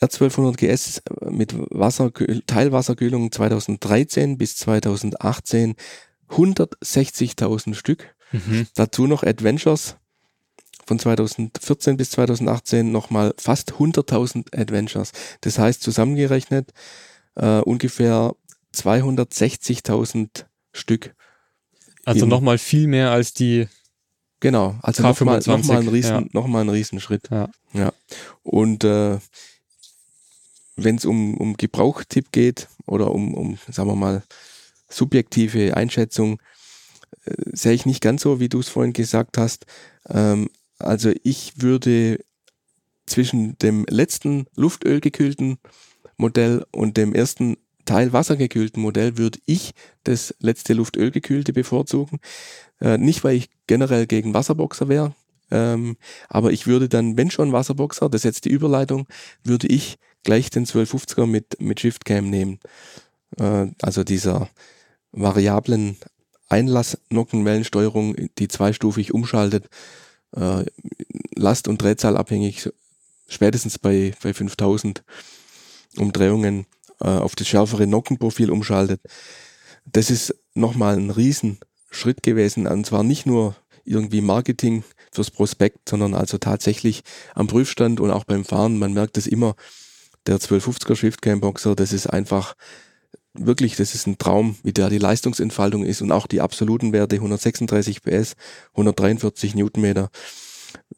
[0.00, 2.12] R1200 GS mit Wasser,
[2.46, 5.74] Teilwasserkühlung 2013 bis 2018
[6.30, 8.14] 160.000 Stück.
[8.32, 8.66] Mhm.
[8.74, 9.96] Dazu noch Adventures
[10.86, 15.12] von 2014 bis 2018 nochmal fast 100.000 Adventures.
[15.40, 16.72] Das heißt zusammengerechnet
[17.36, 18.34] äh, ungefähr
[18.74, 21.14] 260.000 Stück.
[22.04, 23.68] Also nochmal viel mehr als die
[24.40, 26.24] Genau, also nochmal noch mal ein, Riesen, ja.
[26.34, 27.30] noch ein Riesenschritt.
[27.30, 27.48] Ja.
[27.72, 27.94] ja.
[28.42, 29.16] Und äh,
[30.76, 34.22] wenn es um, um Gebrauchtipp geht oder um, um, sagen wir mal,
[34.88, 36.40] subjektive Einschätzung
[37.24, 39.66] äh, sehe ich nicht ganz so, wie du es vorhin gesagt hast.
[40.08, 40.48] Ähm,
[40.78, 42.24] also ich würde
[43.06, 45.58] zwischen dem letzten luftölgekühlten
[46.16, 49.72] Modell und dem ersten Teil wassergekühlten Modell würde ich
[50.04, 52.18] das letzte luftölgekühlte bevorzugen.
[52.80, 55.14] Äh, nicht, weil ich generell gegen Wasserboxer wäre,
[55.50, 55.96] ähm,
[56.28, 59.06] aber ich würde dann, wenn schon Wasserboxer, das ist jetzt die Überleitung,
[59.42, 62.58] würde ich gleich den 1250er mit, mit Shiftcam nehmen.
[63.38, 64.48] Äh, also dieser
[65.12, 65.96] variablen
[66.48, 69.68] Einlass-Nockenwellensteuerung, die zweistufig umschaltet,
[70.36, 70.64] äh,
[71.34, 72.70] Last- und Drehzahl abhängig,
[73.28, 75.02] spätestens bei, bei 5000
[75.96, 76.66] Umdrehungen
[77.00, 79.00] äh, auf das schärfere Nockenprofil umschaltet.
[79.84, 86.14] Das ist nochmal ein Riesenschritt gewesen, und zwar nicht nur irgendwie Marketing fürs Prospekt, sondern
[86.14, 87.02] also tatsächlich
[87.34, 88.78] am Prüfstand und auch beim Fahren.
[88.78, 89.54] Man merkt es immer,
[90.26, 92.54] der 1250er Shiftcam Boxer, das ist einfach
[93.34, 97.16] wirklich, das ist ein Traum, wie da die Leistungsentfaltung ist und auch die absoluten Werte
[97.16, 98.36] 136 PS,
[98.72, 100.10] 143 Newtonmeter.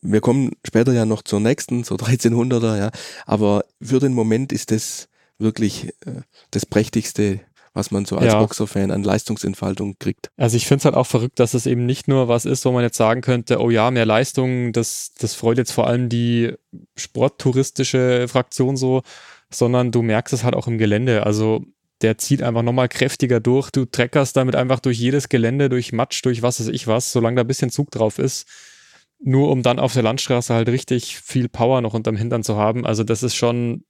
[0.01, 2.91] Wir kommen später ja noch zur nächsten, zur 1300er, ja.
[3.25, 5.09] Aber für den Moment ist das
[5.39, 7.41] wirklich äh, das prächtigste,
[7.77, 8.41] was man so als Ja.
[8.41, 10.31] Boxerfan an Leistungsentfaltung kriegt.
[10.37, 12.73] Also ich finde es halt auch verrückt, dass es eben nicht nur was ist, wo
[12.73, 16.55] man jetzt sagen könnte, oh ja, mehr Leistung, das, das freut jetzt vor allem die
[16.97, 19.03] sporttouristische Fraktion so,
[19.51, 21.25] sondern du merkst es halt auch im Gelände.
[21.25, 21.65] Also
[22.03, 23.71] der zieht einfach nochmal kräftiger durch.
[23.71, 27.37] Du treckerst damit einfach durch jedes Gelände, durch Matsch, durch was weiß ich was, solange
[27.37, 28.47] da ein bisschen Zug drauf ist.
[29.19, 32.85] Nur um dann auf der Landstraße halt richtig viel Power noch unterm Hintern zu haben.
[32.85, 33.85] Also das ist schon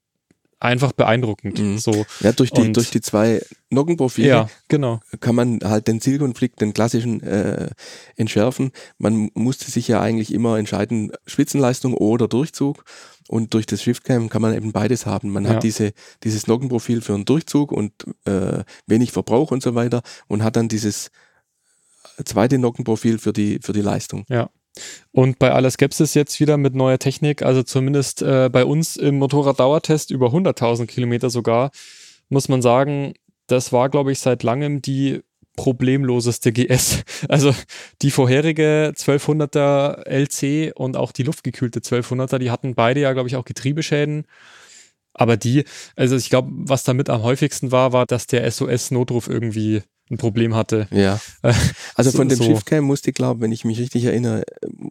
[0.59, 1.59] einfach beeindruckend.
[1.59, 1.79] Mhm.
[1.79, 2.07] So.
[2.21, 5.01] Ja, durch die, Und- durch die zwei Nockenprofile Ja, genau.
[5.21, 7.71] kann man halt den Zielkonflikt, den klassischen, äh,
[8.17, 8.71] entschärfen.
[8.99, 12.85] Man musste sich ja eigentlich immer entscheiden, Spitzenleistung oder Durchzug.
[13.29, 15.31] Und durch das Shiftcam kann man eben beides haben.
[15.31, 15.51] Man Ja.
[15.51, 15.93] hat diese,
[16.23, 17.93] dieses Nockenprofil für einen Durchzug und
[18.25, 21.11] äh, wenig Verbrauch und so weiter und hat dann dieses
[22.25, 24.25] zweite Nockenprofil für die, für die Leistung.
[25.13, 29.19] Und bei aller Skepsis jetzt wieder mit neuer Technik, also zumindest äh, bei uns im
[29.19, 31.71] Motorraddauertest über 100.000 Kilometer sogar,
[32.29, 33.15] muss man sagen,
[33.47, 35.23] das war, glaube ich, seit langem die
[35.57, 37.03] problemloseste GS.
[37.29, 37.55] Also
[38.03, 43.37] die vorherige 1200er LC und auch die luftgekühlte 1200er, die hatten beide ja, glaube ich,
[43.37, 44.27] auch Getriebeschäden.
[45.15, 45.65] Aber die,
[45.97, 50.55] also ich glaube, was damit am häufigsten war, war, dass der SOS-Notruf irgendwie ein Problem
[50.55, 50.87] hatte.
[50.91, 51.21] Ja.
[51.43, 51.53] Äh,
[51.95, 52.45] Also so- von dem so.
[52.45, 54.45] Shiftcam musste, glaube wenn ich mich richtig erinnere,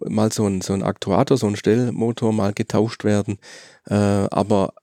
[0.07, 3.37] mal so ein, so ein Aktuator, so ein Stellmotor mal getauscht werden.
[3.87, 4.73] Äh, aber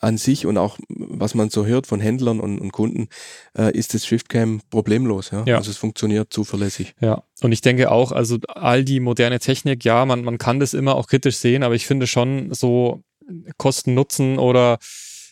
[0.00, 3.08] an sich und auch was man so hört von Händlern und, und Kunden,
[3.56, 5.30] äh, ist das Shiftcam problemlos.
[5.32, 5.42] Ja?
[5.44, 5.56] Ja.
[5.56, 6.94] Also es funktioniert zuverlässig.
[7.00, 10.72] Ja, und ich denke auch, also all die moderne Technik, ja, man, man kann das
[10.72, 13.02] immer auch kritisch sehen, aber ich finde schon so
[13.56, 14.78] Kosten-Nutzen oder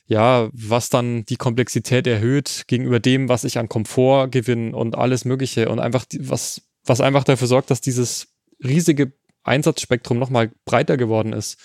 [0.07, 5.25] ja, was dann die Komplexität erhöht gegenüber dem, was ich an Komfort gewinne und alles
[5.25, 8.29] Mögliche und einfach, die, was, was einfach dafür sorgt, dass dieses
[8.63, 11.59] riesige Einsatzspektrum nochmal breiter geworden ist.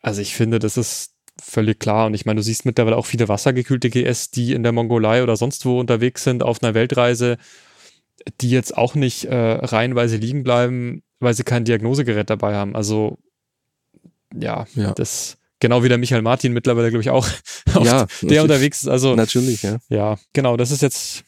[0.00, 2.06] Also ich finde, das ist völlig klar.
[2.06, 5.36] Und ich meine, du siehst mittlerweile auch viele wassergekühlte GS, die in der Mongolei oder
[5.36, 7.38] sonst wo unterwegs sind auf einer Weltreise,
[8.40, 12.74] die jetzt auch nicht äh, reihenweise liegen bleiben, weil sie kein Diagnosegerät dabei haben.
[12.74, 13.18] Also
[14.34, 14.92] ja, Ja.
[14.92, 17.26] das genau wie der Michael Martin mittlerweile, glaube ich, auch,
[17.84, 18.88] Ja, der unterwegs ist.
[18.88, 19.78] Also Natürlich, ja.
[19.88, 21.24] ja, genau, das ist jetzt,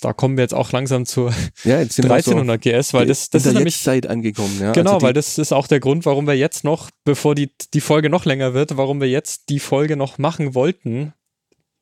[0.00, 1.32] da kommen wir jetzt auch langsam zur
[1.64, 4.56] Ja, jetzt sind wir so 1300 GS, weil das, das ist nämlich Jetztzeit angekommen.
[4.60, 4.72] Ja?
[4.72, 7.80] Genau, also weil das ist auch der Grund, warum wir jetzt noch, bevor die, die
[7.80, 11.12] Folge noch länger wird, warum wir jetzt die Folge noch machen wollten,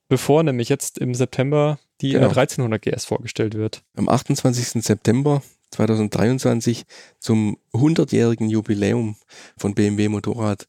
[0.09, 2.27] bevor nämlich jetzt im September die Genau.
[2.27, 3.83] äh, 1300 GS vorgestellt wird.
[3.97, 4.83] am 28.
[4.85, 6.85] September 2023
[7.19, 9.17] zum 100-jährigen Jubiläum
[9.59, 10.67] von BMW Motorrad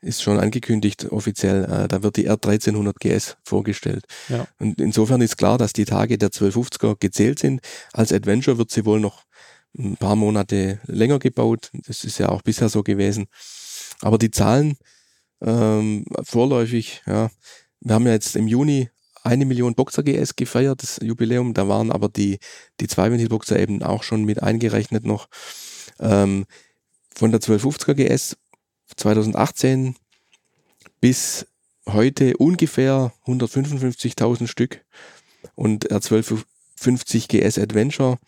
[0.00, 4.04] ist schon angekündigt offiziell, äh, da wird die R1300 GS vorgestellt.
[4.28, 4.46] Ja.
[4.58, 7.60] Und insofern ist klar, dass die Tage der 1250er gezählt sind.
[7.92, 9.24] Als Adventure wird sie wohl noch
[9.76, 11.70] ein paar Monate länger gebaut.
[11.86, 13.26] Das ist ja auch bisher so gewesen.
[14.00, 14.76] Aber die Zahlen
[15.40, 17.30] ähm, vorläufig, ja,
[17.80, 18.90] wir haben ja jetzt im Juni
[19.22, 21.54] eine Million Boxer GS gefeiert, das Jubiläum.
[21.54, 22.38] Da waren aber die,
[22.80, 25.28] die Zweiventilboxer eben auch schon mit eingerechnet noch.
[26.00, 26.46] Ähm,
[27.14, 28.36] von der 1250er GS
[28.96, 29.96] 2018
[31.00, 31.46] bis
[31.86, 34.84] heute ungefähr 155.000 Stück
[35.54, 38.18] und R 1250 GS Adventure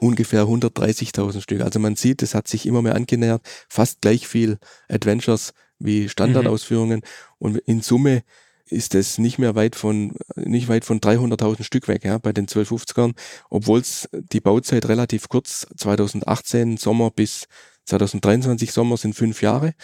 [0.00, 1.60] ungefähr 130.000 Stück.
[1.60, 4.58] Also man sieht, es hat sich immer mehr angenähert, fast gleich viel
[4.88, 7.02] Adventures wie Standardausführungen
[7.38, 8.22] und in Summe
[8.66, 12.46] ist es nicht mehr weit von nicht weit von 300.000 Stück weg, ja, bei den
[12.46, 13.12] 1250ern,
[13.50, 17.46] obwohl es die Bauzeit relativ kurz 2018 Sommer bis
[17.86, 19.74] 2023 Sommer sind fünf Jahre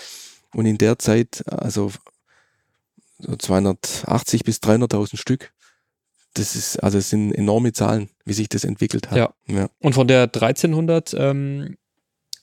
[0.54, 1.92] und in der Zeit also
[3.18, 5.52] so 280 bis 300.000 Stück.
[6.34, 9.16] Das ist also es sind enorme Zahlen, wie sich das entwickelt hat.
[9.16, 9.34] Ja.
[9.46, 9.68] ja.
[9.80, 11.76] Und von der 1300, ähm,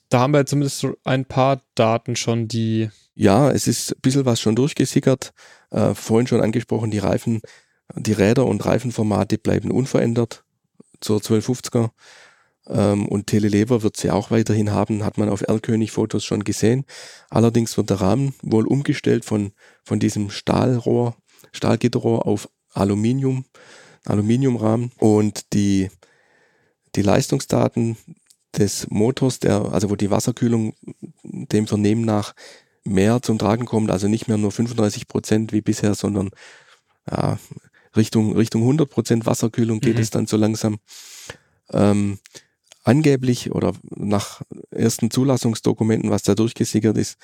[0.09, 4.25] da haben wir zumindest so ein paar Daten schon, die, Ja, es ist ein bisschen
[4.25, 5.33] was schon durchgesickert.
[5.71, 7.41] Äh, vorhin schon angesprochen, die Reifen,
[7.95, 10.43] die Räder und Reifenformate bleiben unverändert
[10.99, 11.91] zur 1250er.
[12.69, 16.85] Ähm, und Telelever wird sie auch weiterhin haben, hat man auf Erlkönig-Fotos schon gesehen.
[17.29, 19.51] Allerdings wird der Rahmen wohl umgestellt von,
[19.83, 21.15] von diesem Stahlrohr,
[21.53, 23.45] Stahlgitterrohr auf Aluminium,
[24.05, 24.91] Aluminiumrahmen.
[24.97, 25.89] Und die,
[26.95, 27.97] die Leistungsdaten
[28.57, 30.73] des Motors, der, also wo die Wasserkühlung
[31.23, 32.33] dem Vernehmen nach
[32.83, 36.31] mehr zum Tragen kommt, also nicht mehr nur 35 Prozent wie bisher, sondern
[37.09, 37.37] ja,
[37.95, 40.01] Richtung, Richtung 100 Prozent Wasserkühlung geht Mhm.
[40.01, 40.77] es dann so langsam.
[41.71, 42.19] Ähm,
[42.87, 47.17] angeblich oder nach ersten Zulassungsdokumenten, was da durchgesickert ist,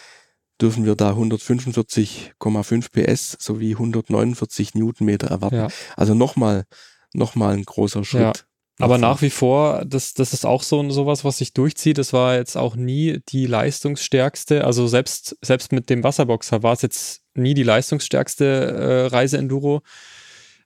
[0.62, 5.56] dürfen wir da 145,5 PS sowie 149 Newtonmeter erwarten.
[5.56, 5.68] ja.
[5.96, 6.66] Also nochmal,
[7.14, 8.22] nochmal ein großer Schritt.
[8.22, 8.34] Ja.
[8.80, 12.00] Aber nach wie vor, das, das ist auch so sowas, was sich durchzieht.
[12.00, 14.66] Das war jetzt auch nie die leistungsstärkste.
[14.66, 19.82] Also selbst, selbst mit dem Wasserboxer war es jetzt nie die leistungsstärkste äh, Reise-Enduro.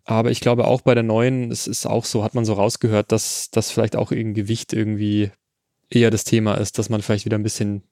[0.07, 3.11] Aber ich glaube auch bei der neuen, es ist auch so, hat man so rausgehört,
[3.11, 5.31] dass das vielleicht auch im Gewicht irgendwie
[5.89, 7.83] eher das Thema ist, dass man vielleicht wieder ein bisschen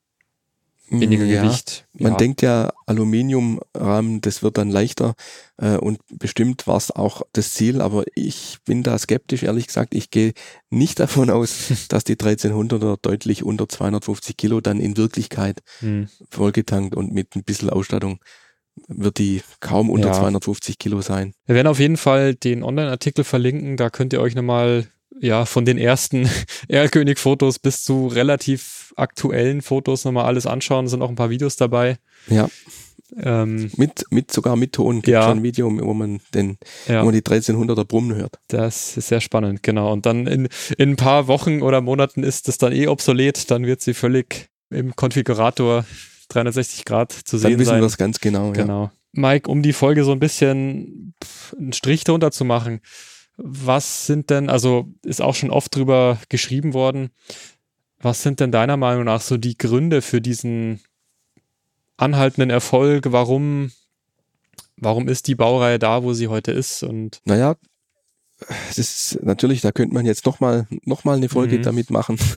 [0.89, 1.87] weniger Ja, Gewicht.
[1.93, 2.17] Man ja.
[2.17, 5.15] denkt ja, Aluminiumrahmen, das wird dann leichter
[5.57, 9.95] äh, und bestimmt war es auch das Ziel, aber ich bin da skeptisch, ehrlich gesagt.
[9.95, 10.33] Ich gehe
[10.69, 16.07] nicht davon aus, dass die 1300er deutlich unter 250 Kilo dann in Wirklichkeit Hm.
[16.29, 18.19] vollgetankt und mit ein bisschen Ausstattung
[18.87, 20.13] wird die kaum unter Ja.
[20.13, 21.33] 250 Kilo sein.
[21.45, 23.77] Wir werden auf jeden Fall den Online-Artikel verlinken.
[23.77, 24.87] Da könnt ihr euch nochmal
[25.21, 26.29] ja, von den ersten
[26.67, 30.85] Erlkönig-Fotos bis zu relativ aktuellen Fotos nochmal alles anschauen.
[30.85, 31.97] Es sind auch ein paar Videos dabei.
[32.27, 32.49] Ja,
[33.17, 35.23] Ähm, mit, mit sogar mit Ton gibt Ja.
[35.23, 36.57] schon ein Video, wo man den,
[36.87, 37.01] ja.
[37.01, 38.39] wo man die 1300er Brummen hört.
[38.47, 39.93] Das ist sehr spannend, genau.
[39.93, 43.49] Und dann in, in ein paar Wochen oder Monaten ist das dann eh obsolet.
[43.51, 45.85] Dann wird sie völlig im Konfigurator
[46.27, 47.81] 360 Grad zu Dann sehen wissen sein.
[47.81, 48.47] wir es ganz genau.
[48.47, 48.51] Ja.
[48.53, 48.91] Genau.
[49.11, 51.13] Mike, um die Folge so ein bisschen
[51.57, 52.81] einen Strich drunter zu machen,
[53.37, 57.09] was sind denn, also ist auch schon oft drüber geschrieben worden,
[57.99, 60.81] was sind denn deiner Meinung nach so die Gründe für diesen
[61.97, 63.11] anhaltenden Erfolg?
[63.11, 63.71] Warum,
[64.77, 66.83] warum ist die Baureihe da, wo sie heute ist?
[66.83, 67.55] Und Naja,
[68.67, 71.63] das ist natürlich, da könnte man jetzt nochmal noch mal eine Folge Mhm.
[71.63, 72.17] damit machen.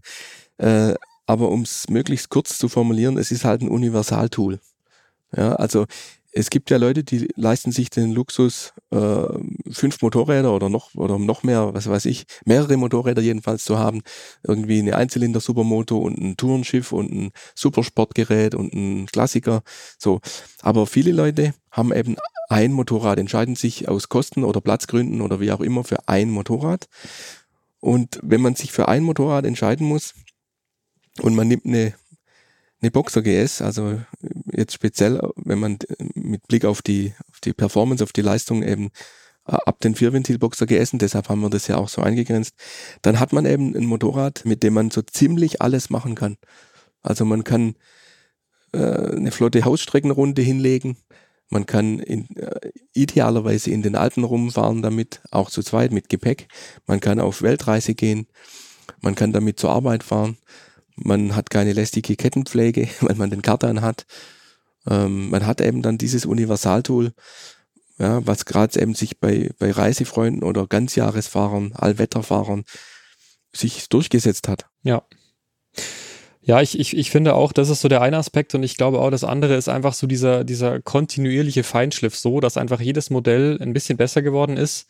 [0.61, 0.97] Äh,
[1.29, 4.61] aber um es möglichst kurz zu formulieren, es ist halt ein Universaltool.
[5.37, 5.85] Ja, also
[6.33, 9.26] es gibt ja Leute, die leisten sich den Luxus, äh,
[9.70, 14.01] fünf Motorräder oder noch oder noch mehr, was weiß ich, mehrere Motorräder jedenfalls zu haben.
[14.43, 19.61] Irgendwie eine Einzylinder-Supermoto und ein Tourenschiff und ein Supersportgerät und ein Klassiker.
[19.99, 20.20] So.
[20.62, 22.16] Aber viele Leute haben eben
[22.49, 26.89] ein Motorrad, entscheiden sich aus Kosten- oder Platzgründen oder wie auch immer für ein Motorrad.
[27.81, 30.14] Und wenn man sich für ein Motorrad entscheiden muss
[31.20, 31.94] und man nimmt eine,
[32.80, 34.00] eine Boxer GS, also
[34.52, 35.78] jetzt speziell, wenn man
[36.14, 38.90] mit Blick auf die, auf die Performance, auf die Leistung eben
[39.46, 42.54] äh, ab den Vierventil-Boxer und deshalb haben wir das ja auch so eingegrenzt,
[43.02, 46.36] dann hat man eben ein Motorrad, mit dem man so ziemlich alles machen kann.
[47.02, 47.74] Also man kann
[48.72, 50.96] äh, eine flotte Hausstreckenrunde hinlegen,
[51.50, 56.48] man kann in, äh, idealerweise in den Alpen rumfahren damit, auch zu zweit mit Gepäck.
[56.86, 58.26] Man kann auf Weltreise gehen.
[59.00, 60.36] Man kann damit zur Arbeit fahren.
[61.05, 64.07] Man hat keine lästige Kettenpflege, weil man den Kartan hat.
[64.88, 67.12] Ähm, man hat eben dann dieses Universaltool,
[67.99, 72.64] ja, was gerade eben sich bei, bei Reisefreunden oder Ganzjahresfahrern, Allwetterfahrern
[73.53, 74.66] sich durchgesetzt hat.
[74.82, 75.03] Ja.
[76.49, 79.01] Ja, ich, ich, ich finde auch, das ist so der eine Aspekt und ich glaube
[79.01, 83.59] auch, das andere ist einfach so dieser, dieser kontinuierliche Feinschliff so, dass einfach jedes Modell
[83.61, 84.86] ein bisschen besser geworden ist.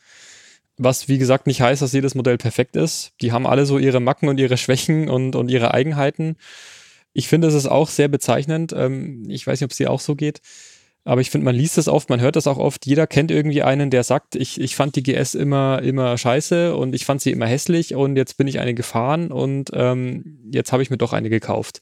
[0.79, 3.13] Was, wie gesagt, nicht heißt, dass jedes Modell perfekt ist.
[3.21, 6.37] Die haben alle so ihre Macken und ihre Schwächen und, und ihre Eigenheiten.
[7.13, 8.73] Ich finde, es ist auch sehr bezeichnend.
[8.77, 10.41] Ähm, ich weiß nicht, ob es dir auch so geht.
[11.05, 12.85] Aber ich finde, man liest das oft, man hört das auch oft.
[12.85, 16.95] Jeder kennt irgendwie einen, der sagt, ich, ich fand die GS immer, immer scheiße und
[16.95, 20.83] ich fand sie immer hässlich und jetzt bin ich eine gefahren und ähm, jetzt habe
[20.83, 21.81] ich mir doch eine gekauft.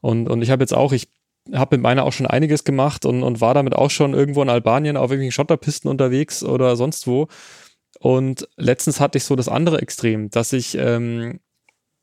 [0.00, 1.08] Und, und ich habe jetzt auch, ich
[1.52, 4.48] habe mit meiner auch schon einiges gemacht und, und war damit auch schon irgendwo in
[4.48, 7.28] Albanien auf irgendwelchen Schotterpisten unterwegs oder sonst wo.
[8.06, 11.40] Und letztens hatte ich so das andere Extrem, dass ich ähm,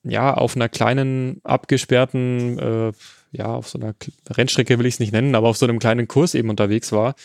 [0.03, 2.91] ja auf einer kleinen, abgesperrten, äh,
[3.31, 3.95] ja, auf so einer
[4.29, 7.15] Rennstrecke will ich es nicht nennen, aber auf so einem kleinen Kurs eben unterwegs war,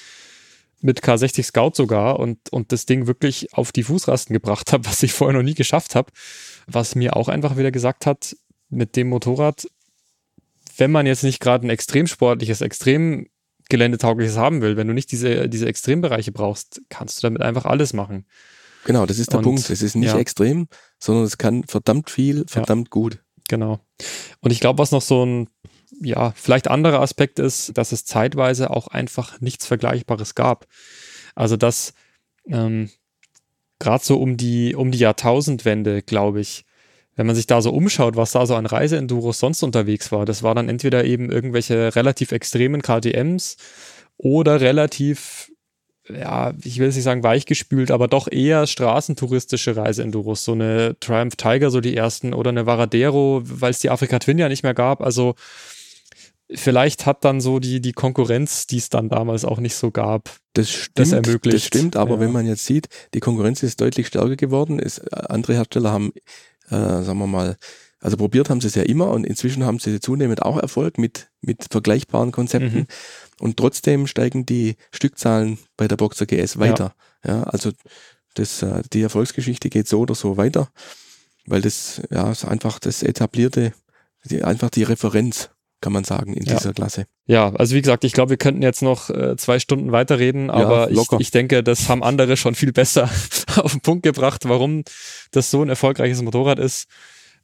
[0.81, 5.03] mit K60 Scout sogar und, und das Ding wirklich auf die Fußrasten gebracht habe, was
[5.03, 6.13] ich vorher noch nie geschafft habe,
[6.69, 8.37] was mir auch einfach wieder gesagt hat,
[8.69, 9.67] mit dem Motorrad,
[10.77, 13.27] wenn man jetzt nicht gerade ein extrem sportliches, extrem
[13.69, 17.93] geländetaugliches haben will, wenn du nicht diese, diese Extrembereiche brauchst, kannst du damit einfach alles
[17.93, 18.25] machen.
[18.89, 19.69] Genau, das ist der Und, Punkt.
[19.69, 20.19] Es ist nicht ja.
[20.19, 20.67] extrem,
[20.99, 23.23] sondern es kann verdammt viel, verdammt gut.
[23.47, 23.81] Genau.
[24.41, 25.51] Und ich glaube, was noch so ein,
[26.01, 30.67] ja, vielleicht anderer Aspekt ist, dass es zeitweise auch einfach nichts Vergleichbares gab.
[31.35, 31.93] Also, dass
[32.47, 32.89] ähm,
[33.79, 36.65] gerade so um die, um die Jahrtausendwende, glaube ich,
[37.15, 40.43] wenn man sich da so umschaut, was da so an Reiseenduros sonst unterwegs war, das
[40.43, 43.59] war dann entweder eben irgendwelche relativ extremen KTMs
[44.17, 45.53] oder relativ,
[46.13, 50.45] ja, ich will jetzt nicht sagen weichgespült, aber doch eher straßentouristische Reiseenduros.
[50.45, 54.39] So eine Triumph Tiger, so die ersten, oder eine Varadero, weil es die Afrika Twin
[54.39, 55.01] ja nicht mehr gab.
[55.03, 55.35] Also
[56.55, 60.31] vielleicht hat dann so die, die Konkurrenz, die es dann damals auch nicht so gab.
[60.55, 62.21] Das stimmt, Das ermöglicht, das stimmt aber ja.
[62.21, 64.79] wenn man jetzt sieht, die Konkurrenz ist deutlich stärker geworden.
[64.79, 66.13] Es, andere Hersteller haben,
[66.71, 67.57] äh, sagen wir mal,
[68.01, 71.29] also probiert haben sie es ja immer und inzwischen haben sie zunehmend auch Erfolg mit,
[71.41, 72.81] mit vergleichbaren Konzepten.
[72.81, 72.87] Mhm.
[73.41, 76.95] Und trotzdem steigen die Stückzahlen bei der Boxer GS weiter.
[77.25, 77.71] Ja, also
[78.35, 80.69] das, äh, die Erfolgsgeschichte geht so oder so weiter,
[81.47, 83.73] weil das ja ist einfach das etablierte,
[84.25, 85.51] die, einfach die Referenz.
[85.81, 86.57] kann man sagen, in Ja.
[86.57, 87.07] dieser Klasse.
[87.27, 90.91] Ja, also wie gesagt, ich glaube, wir könnten jetzt noch äh, zwei Stunden weiterreden, aber
[90.91, 91.19] ich, locker.
[91.21, 93.09] ich denke, das haben andere schon viel besser
[93.57, 94.83] auf den Punkt gebracht, warum
[95.31, 96.89] das so ein erfolgreiches Motorrad ist.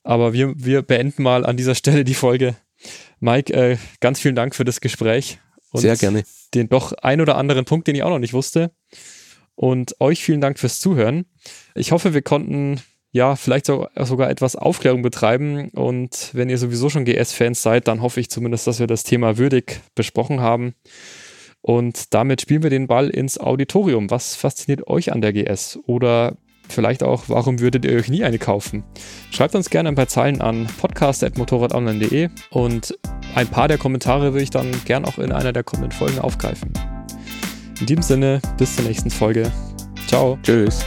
[0.03, 2.57] Aber wir, wir beenden mal an dieser Stelle die Folge.
[3.21, 5.39] Mike, äh, ganz vielen Dank für das Gespräch.
[5.74, 6.22] Und Sehr gerne.
[6.55, 8.70] den doch ein oder anderen Punkt, den ich auch noch nicht wusste.
[9.56, 11.26] Und euch vielen Dank fürs Zuhören.
[11.74, 12.80] Ich hoffe, wir konnten
[13.10, 15.70] ja vielleicht so, sogar etwas Aufklärung betreiben.
[15.70, 19.36] Und wenn ihr sowieso schon GS-Fans seid, dann hoffe ich zumindest, dass wir das Thema
[19.36, 20.74] würdig besprochen haben.
[21.60, 24.10] Und damit spielen wir den Ball ins Auditorium.
[24.10, 25.80] Was fasziniert euch an der GS?
[25.86, 26.36] Oder
[26.68, 28.84] vielleicht auch, warum würdet ihr euch nie eine kaufen?
[29.32, 32.96] Schreibt uns gerne ein paar Zeilen an podcast.motorradonline.de und
[33.35, 36.73] ein paar der Kommentare würde ich dann gern auch in einer der kommenden Folgen aufgreifen.
[37.81, 39.51] In diesem Sinne, bis zur nächsten Folge.
[40.06, 40.39] Ciao.
[40.43, 40.85] Tschüss.